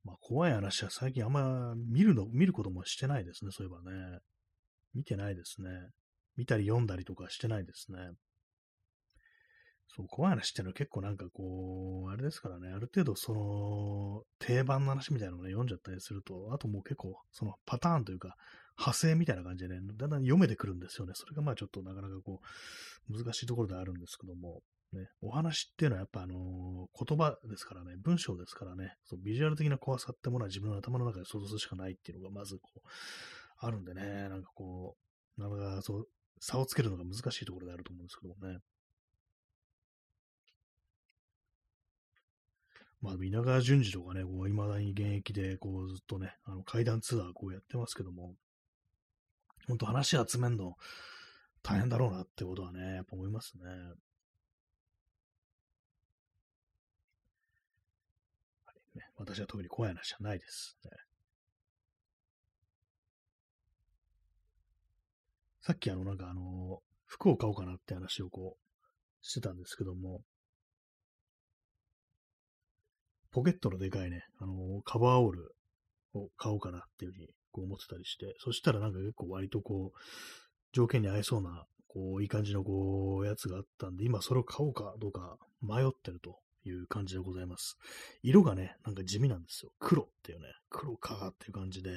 [0.04, 4.18] まあ、怖い話は最近あんま見るの、見ることもしてないですね、そういえばね。
[4.94, 5.68] 見てないですね。
[6.36, 7.98] 見たり読んだりとかしてないですね。
[9.96, 18.36] そう、怖い話っていうのは結構なんかこう、あれですからね、ある程度その、定番の話みたいなのをね、読んじゃったりすると、あともう結構、そのパターンというか、
[18.78, 21.14] 派生みたいな感じでね、だんだん読めてくるんですよね。
[21.14, 22.40] それがまあちょっとなかなかこ
[23.08, 24.60] う、難しいところであるんですけども、
[24.92, 32.80] ね、お話っていうのはやっぱあのー、言葉ですからね、文章ですからね、そうビジュアル的な怖さってものは自分の頭の中で想像するしかないっていうのがまずこう、
[33.58, 34.96] あるんでね、なんかこ
[35.38, 38.60] う、なかなかそう、差をつけるのが難しいところであると思うんですけどもね。
[43.00, 48.34] まあ、稲川淳二とかね、こう、未だに現役で、こう、ずっとね、あの、階段ツアーこうやってますけども、
[49.68, 50.76] 本当話集めんの
[51.62, 53.64] 大変だろうなってことはね、やっぱ思いますね。
[58.94, 60.90] ね、私は特に怖い話はないです、ね。
[65.60, 70.22] さっきあの、なんかあの、服を買おうかなって話をこう、してたんですけども、
[73.36, 75.54] ポケットのでかいね、あの、カバーオール
[76.14, 79.98] を買おうかなっていうふうにこう思ってたりして、そしたらなんか結構割とこう、
[80.72, 87.76] 条件に合いそうな、こう、いい感じのこう、やつがあったんで、今それを買おうかどうか迷ってるという感じでございます。
[88.22, 89.70] 色がね、なんか地味なんですよ。
[89.80, 91.90] 黒っていうね、黒かっていう感じで、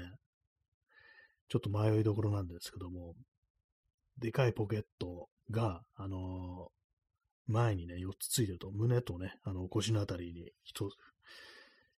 [1.48, 3.14] ちょっと迷いどころなんですけども、
[4.18, 6.80] でかいポケットが、あのー、
[7.50, 10.90] 前にね、4つついてると、胸とね、あの、腰のあたりに1、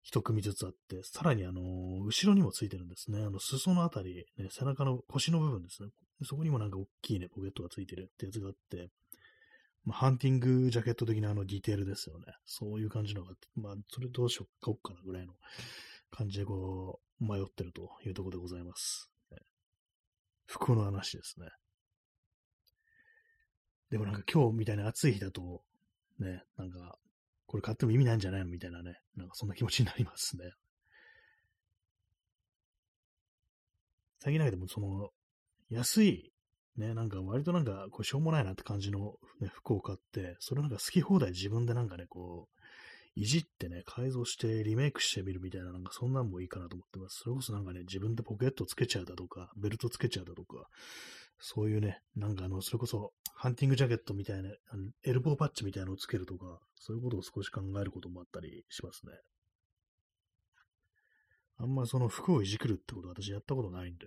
[0.02, 1.60] 一組ずつあって、さらにあの、
[2.04, 3.22] 後ろにもついてるんですね。
[3.22, 5.90] あの、裾のあたり、ね、背中の腰の部分ですね。
[6.24, 8.90] そこにもなんか大きいね、ポケットがついてるってやつがあって、
[9.84, 12.26] まあ、ハンティングジャケット的なあのディテールですよね。
[12.44, 15.34] そういう感じのがあって、まあ、それどうしようか、買おうかなぐらいの
[16.10, 19.12] 感じでこう、迷ってるというところでございます。
[20.46, 21.48] 服の話ですね。
[23.90, 25.62] でもなんか今日みたいな暑い日だと、
[26.18, 26.98] ね、なんか、
[27.52, 28.46] これ買っても意味ないんじゃないの？
[28.46, 30.50] みたいなね、なんかそんな気持ちになりますね。
[34.20, 35.10] 最近なんかでもその、
[35.68, 36.32] 安い
[36.78, 42.60] ね、なんか割となんか、こう、しょうもないなって感じの、ね、服を買って、それなんか好き放題自分でなんかね、こう、
[43.14, 47.18] いじってね、改造してリメイクしてみるみたいな、なんかそんなんもいいかなと思ってます。
[47.24, 50.66] それこそなんかね、自分でポケットつけちゃうだとか、ベルトつけちゃうだとか、
[51.44, 59.12] そういうね、なんかあの、それこそ、ハンティングジャケットみたいな、あのエルボーパッチみたいなのをつけるとか、そういうことを少し考えることもあったりしますね。
[61.58, 64.06] あんまその服をいじくるってことは私やったことないんで、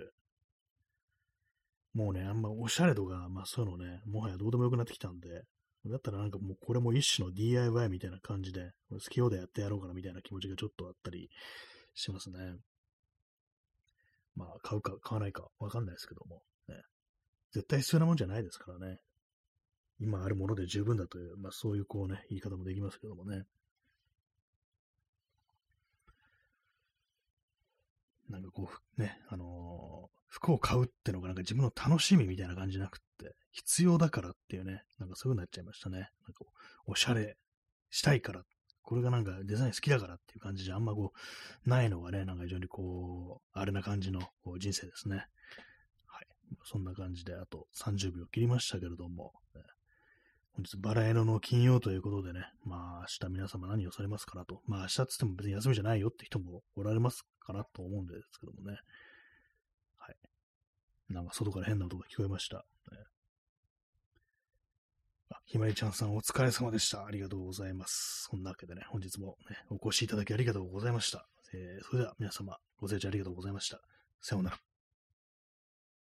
[1.93, 5.43] もうね、あんまおしゃれとか、まあそういうのね、もはやどうでもよくなってきたんで、
[5.85, 11.29] だったらなんかもうこれも一種の DIY みたいな感じで、好き放題やってやろうかなみたいな気持ちがちょっとあったり
[11.93, 12.37] しますね。
[14.35, 16.41] まあ買うか買わないかわかんないですけども、
[17.55, 18.99] 絶対必要なもんじゃないですからね。
[20.01, 23.45] 今あるもので十分だという、まあそういうこうね、言い方もできますけどもね。
[28.29, 35.97] なんかこう、ね、あのー、服を買うってのがなんか自分の楽しみみたいな感じじゃなくって、必要だからっていうね、なんかそういう風になっちゃいましたね。
[35.99, 36.43] なんか
[36.87, 37.37] おしゃれ
[37.89, 38.43] したいから、
[38.81, 41.13] これがなんかデザイン好きだからっていう感じじゃあんまこ
[41.65, 45.27] う、ないのがね、なんか非常にこう、あれな感じのこう人生ですね。
[46.63, 49.61] そんな感じで、あと30秒切りましたけれども、ね、
[50.55, 54.61] 本日バラ色の金曜ということでね、まあ明日皆様何をされますかなと。
[54.67, 58.77] まあ明日っつっても別に休みじゃないよって人もおられますかなと思うんですけどもね。
[59.97, 60.15] はい。
[61.13, 62.57] なんか外から変な音が聞こえました。
[62.57, 62.63] ね、
[65.31, 67.05] あひまりちゃんさんお疲れ様でした。
[67.05, 68.27] ありがとうございます。
[68.29, 71.27] そんなわけでね、本日も、ね、お越しいただきありがとうございました。
[71.53, 73.81] えー、それでは皆様、ご清聴ありがとうございました。
[74.21, 74.74] さようなら。